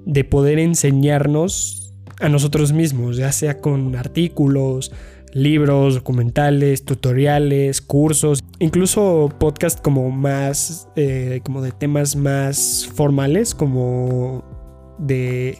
de 0.07 0.25
poder 0.25 0.59
enseñarnos 0.59 1.95
a 2.21 2.29
nosotros 2.29 2.73
mismos, 2.73 3.17
ya 3.17 3.31
sea 3.31 3.61
con 3.61 3.95
artículos, 3.95 4.93
libros, 5.33 5.95
documentales, 5.95 6.85
tutoriales, 6.85 7.81
cursos, 7.81 8.43
incluso 8.59 9.29
podcast 9.39 9.81
como 9.81 10.11
más, 10.11 10.89
eh, 10.97 11.41
como 11.45 11.61
de 11.61 11.73
temas 11.73 12.17
más 12.17 12.89
formales, 12.95 13.55
como 13.55 14.58
de, 14.99 15.59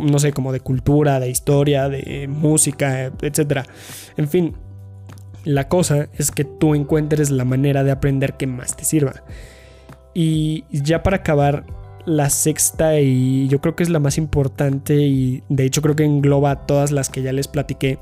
no 0.00 0.18
sé, 0.18 0.32
como 0.32 0.52
de 0.52 0.60
cultura, 0.60 1.20
de 1.20 1.30
historia, 1.30 1.88
de 1.88 2.28
música, 2.28 3.12
etc. 3.22 3.66
En 4.16 4.28
fin, 4.28 4.56
la 5.44 5.68
cosa 5.68 6.08
es 6.14 6.30
que 6.30 6.44
tú 6.44 6.74
encuentres 6.74 7.30
la 7.30 7.44
manera 7.44 7.84
de 7.84 7.90
aprender 7.90 8.34
que 8.34 8.46
más 8.46 8.76
te 8.76 8.84
sirva. 8.84 9.22
Y 10.14 10.64
ya 10.70 11.02
para 11.02 11.18
acabar, 11.18 11.64
la 12.06 12.30
sexta 12.30 12.98
y 13.00 13.48
yo 13.48 13.60
creo 13.60 13.76
que 13.76 13.82
es 13.82 13.88
la 13.88 13.98
más 13.98 14.18
importante 14.18 14.94
y 14.94 15.42
de 15.48 15.64
hecho 15.64 15.82
creo 15.82 15.96
que 15.96 16.04
engloba 16.04 16.66
todas 16.66 16.90
las 16.92 17.10
que 17.10 17.22
ya 17.22 17.32
les 17.32 17.48
platiqué, 17.48 17.98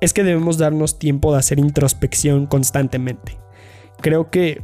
es 0.00 0.12
que 0.12 0.24
debemos 0.24 0.58
darnos 0.58 0.98
tiempo 0.98 1.32
de 1.32 1.38
hacer 1.38 1.58
introspección 1.58 2.46
constantemente. 2.46 3.38
Creo 4.00 4.30
que 4.30 4.62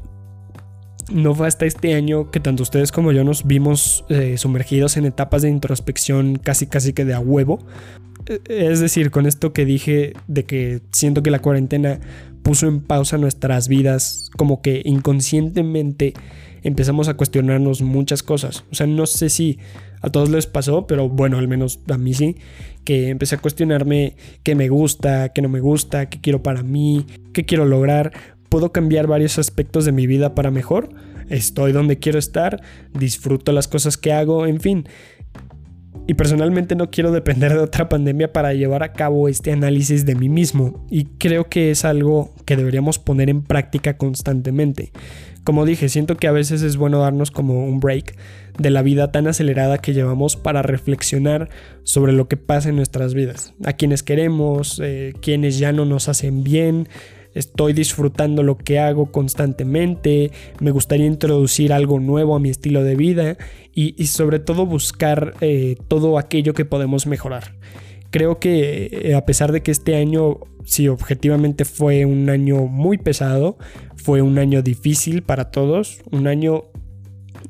no 1.10 1.34
fue 1.34 1.46
hasta 1.46 1.66
este 1.66 1.94
año 1.94 2.30
que 2.30 2.40
tanto 2.40 2.62
ustedes 2.62 2.92
como 2.92 3.12
yo 3.12 3.24
nos 3.24 3.46
vimos 3.46 4.04
eh, 4.08 4.36
sumergidos 4.38 4.96
en 4.96 5.04
etapas 5.04 5.42
de 5.42 5.48
introspección 5.48 6.36
casi 6.36 6.66
casi 6.66 6.92
que 6.92 7.04
de 7.04 7.14
a 7.14 7.20
huevo. 7.20 7.60
Eh, 8.26 8.40
es 8.48 8.80
decir, 8.80 9.10
con 9.10 9.26
esto 9.26 9.52
que 9.52 9.64
dije 9.64 10.14
de 10.26 10.44
que 10.44 10.80
siento 10.92 11.22
que 11.22 11.30
la 11.30 11.40
cuarentena 11.40 12.00
puso 12.42 12.68
en 12.68 12.80
pausa 12.80 13.18
nuestras 13.18 13.68
vidas, 13.68 14.30
como 14.36 14.62
que 14.62 14.82
inconscientemente 14.84 16.14
empezamos 16.62 17.08
a 17.08 17.14
cuestionarnos 17.14 17.82
muchas 17.82 18.22
cosas. 18.22 18.64
O 18.70 18.74
sea, 18.74 18.86
no 18.86 19.06
sé 19.06 19.30
si 19.30 19.58
a 20.00 20.10
todos 20.10 20.28
les 20.30 20.46
pasó, 20.46 20.86
pero 20.86 21.08
bueno, 21.08 21.38
al 21.38 21.48
menos 21.48 21.80
a 21.88 21.98
mí 21.98 22.14
sí, 22.14 22.36
que 22.84 23.08
empecé 23.08 23.34
a 23.34 23.38
cuestionarme 23.38 24.14
qué 24.42 24.54
me 24.54 24.68
gusta, 24.68 25.30
qué 25.30 25.42
no 25.42 25.48
me 25.48 25.60
gusta, 25.60 26.08
qué 26.08 26.20
quiero 26.20 26.42
para 26.42 26.62
mí, 26.62 27.06
qué 27.32 27.44
quiero 27.44 27.64
lograr. 27.64 28.12
¿Puedo 28.48 28.72
cambiar 28.72 29.06
varios 29.06 29.38
aspectos 29.38 29.84
de 29.84 29.92
mi 29.92 30.06
vida 30.06 30.34
para 30.34 30.50
mejor? 30.50 30.90
¿Estoy 31.28 31.72
donde 31.72 31.98
quiero 31.98 32.18
estar? 32.18 32.62
¿Disfruto 32.92 33.52
las 33.52 33.68
cosas 33.68 33.96
que 33.96 34.12
hago? 34.12 34.46
En 34.46 34.60
fin. 34.60 34.88
Y 36.08 36.14
personalmente 36.14 36.76
no 36.76 36.90
quiero 36.90 37.10
depender 37.10 37.52
de 37.52 37.58
otra 37.58 37.88
pandemia 37.88 38.32
para 38.32 38.54
llevar 38.54 38.84
a 38.84 38.92
cabo 38.92 39.28
este 39.28 39.50
análisis 39.50 40.06
de 40.06 40.14
mí 40.14 40.28
mismo. 40.28 40.86
Y 40.88 41.06
creo 41.18 41.48
que 41.48 41.72
es 41.72 41.84
algo 41.84 42.32
que 42.44 42.56
deberíamos 42.56 43.00
poner 43.00 43.28
en 43.28 43.42
práctica 43.42 43.96
constantemente. 43.96 44.92
Como 45.42 45.64
dije, 45.64 45.88
siento 45.88 46.16
que 46.16 46.28
a 46.28 46.32
veces 46.32 46.62
es 46.62 46.76
bueno 46.76 46.98
darnos 46.98 47.30
como 47.30 47.66
un 47.66 47.80
break 47.80 48.16
de 48.58 48.70
la 48.70 48.82
vida 48.82 49.12
tan 49.12 49.26
acelerada 49.26 49.78
que 49.78 49.94
llevamos 49.94 50.36
para 50.36 50.62
reflexionar 50.62 51.48
sobre 51.84 52.12
lo 52.12 52.26
que 52.26 52.36
pasa 52.36 52.68
en 52.68 52.76
nuestras 52.76 53.14
vidas, 53.14 53.54
a 53.64 53.74
quienes 53.74 54.02
queremos, 54.02 54.80
eh, 54.82 55.12
quienes 55.20 55.58
ya 55.58 55.70
no 55.72 55.84
nos 55.84 56.08
hacen 56.08 56.42
bien, 56.42 56.88
estoy 57.36 57.74
disfrutando 57.74 58.42
lo 58.42 58.56
que 58.56 58.78
hago 58.78 59.12
constantemente, 59.12 60.32
me 60.58 60.70
gustaría 60.70 61.06
introducir 61.06 61.72
algo 61.72 62.00
nuevo 62.00 62.34
a 62.34 62.40
mi 62.40 62.48
estilo 62.48 62.82
de 62.82 62.96
vida 62.96 63.36
y, 63.74 64.06
sobre 64.06 64.38
todo 64.38 64.64
buscar 64.64 65.34
eh, 65.42 65.76
todo 65.86 66.18
aquello 66.18 66.54
que 66.54 66.64
podemos 66.64 67.06
mejorar. 67.06 67.54
Creo 68.10 68.38
que 68.38 68.88
eh, 68.90 69.14
a 69.14 69.26
pesar 69.26 69.52
de 69.52 69.62
que 69.62 69.70
este 69.70 69.96
año, 69.96 70.38
si 70.64 70.88
objetivamente 70.88 71.66
fue 71.66 72.06
un 72.06 72.30
año 72.30 72.66
muy 72.66 72.96
pesado, 72.96 73.58
fue 73.96 74.22
un 74.22 74.38
año 74.38 74.62
difícil 74.62 75.22
para 75.22 75.50
todos, 75.50 75.98
un 76.10 76.26
año 76.26 76.64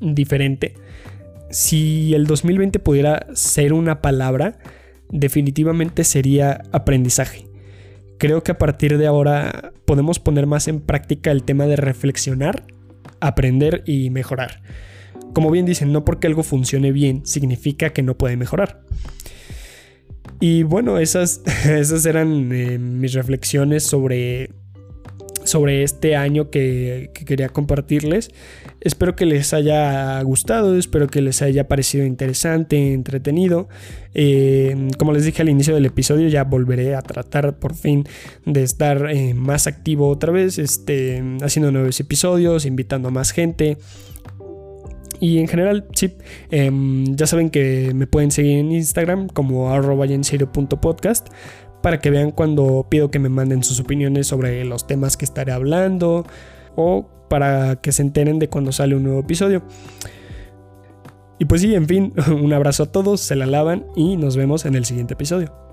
diferente. 0.01 0.75
Si 1.51 2.13
el 2.15 2.27
2020 2.27 2.81
pudiera 2.81 3.29
ser 3.35 3.73
una 3.73 4.03
palabra, 4.03 4.59
definitivamente 5.11 6.03
sería 6.03 6.63
aprendizaje. 6.73 7.47
Creo 8.19 8.43
que 8.43 8.53
a 8.53 8.59
partir 8.59 8.99
de 8.99 9.07
ahora 9.07 9.73
podemos 9.85 10.19
poner 10.19 10.47
más 10.47 10.69
en 10.69 10.81
práctica 10.81 11.31
el 11.31 11.43
tema 11.43 11.67
de 11.67 11.77
reflexionar, 11.77 12.65
aprender 13.21 13.83
y 13.87 14.11
mejorar. 14.11 14.63
Como 15.33 15.51
bien 15.51 15.67
dicen, 15.67 15.93
no 15.93 16.05
porque 16.05 16.27
algo 16.27 16.43
funcione 16.43 16.93
bien 16.93 17.27
significa 17.27 17.91
que 17.91 18.03
no 18.03 18.17
puede 18.17 18.37
mejorar. 18.37 18.81
Y 20.41 20.63
bueno, 20.63 20.99
esas, 20.99 21.43
esas 21.67 22.07
eran 22.07 22.53
eh, 22.53 22.79
mis 22.79 23.13
reflexiones 23.13 23.85
sobre 23.85 24.51
sobre 25.47 25.83
este 25.83 26.17
año 26.17 26.51
que, 26.51 27.11
quería 27.27 27.49
compartirles. 27.49 28.31
Espero 28.81 29.17
que 29.17 29.27
les 29.27 29.53
haya 29.53 30.21
gustado, 30.23 30.77
espero 30.77 31.09
que 31.09 31.23
les 31.23 31.43
haya 31.43 31.69
parecido 31.69 32.05
interesante, 32.05 32.93
entretenido. 32.93 33.69
Eh, 34.15 34.89
como 34.99 35.13
les 35.13 35.25
dije 35.25 35.43
al 35.43 35.49
inicio 35.49 35.75
del 35.75 35.87
episodio, 35.87 36.29
ya 36.29 36.45
volveré 36.45 36.95
a 36.95 37.03
tratar 37.03 37.59
por 37.59 37.75
fin 37.75 38.05
de 38.45 38.63
estar 38.63 39.11
eh, 39.11 39.35
más 39.35 39.67
activo 39.67 40.09
otra 40.09 40.33
vez, 40.33 40.59
este, 40.59 41.23
haciendo 41.43 41.73
nuevos 41.73 41.99
episodios, 42.01 42.67
invitando 42.67 43.09
a 43.09 43.11
más 43.11 43.33
gente. 43.33 43.79
Y 45.21 45.39
en 45.39 45.49
general, 45.49 45.87
sí, 45.95 46.13
em, 46.51 47.17
ya 47.17 47.27
saben 47.27 47.51
que 47.51 47.93
me 47.95 48.07
pueden 48.07 48.31
seguir 48.31 48.59
en 48.59 48.73
Instagram 48.73 49.29
como 49.29 49.71
arroba 49.71 50.07
para 51.83 51.99
que 51.99 52.11
vean 52.11 52.31
cuando 52.31 52.87
pido 52.89 53.11
que 53.11 53.19
me 53.19 53.29
manden 53.29 53.63
sus 53.63 53.81
opiniones 53.81 54.27
sobre 54.27 54.65
los 54.65 54.87
temas 54.87 55.17
que 55.17 55.25
estaré 55.25 55.53
hablando 55.53 56.27
o 56.75 57.09
para 57.29 57.77
que 57.77 57.93
se 57.93 58.03
enteren 58.03 58.39
de 58.39 58.49
cuando 58.49 58.73
sale 58.73 58.97
un 58.97 59.05
nuevo 59.05 59.21
episodio. 59.21 59.63
Y 61.39 61.45
pues 61.45 61.61
sí, 61.61 61.75
en 61.75 61.87
fin, 61.87 62.13
un 62.43 62.53
abrazo 62.53 62.85
a 62.85 62.93
todos, 62.93 63.21
se 63.21 63.37
la 63.37 63.47
lavan 63.47 63.87
y 63.95 64.17
nos 64.17 64.37
vemos 64.37 64.65
en 64.65 64.75
el 64.75 64.85
siguiente 64.85 65.15
episodio. 65.15 65.66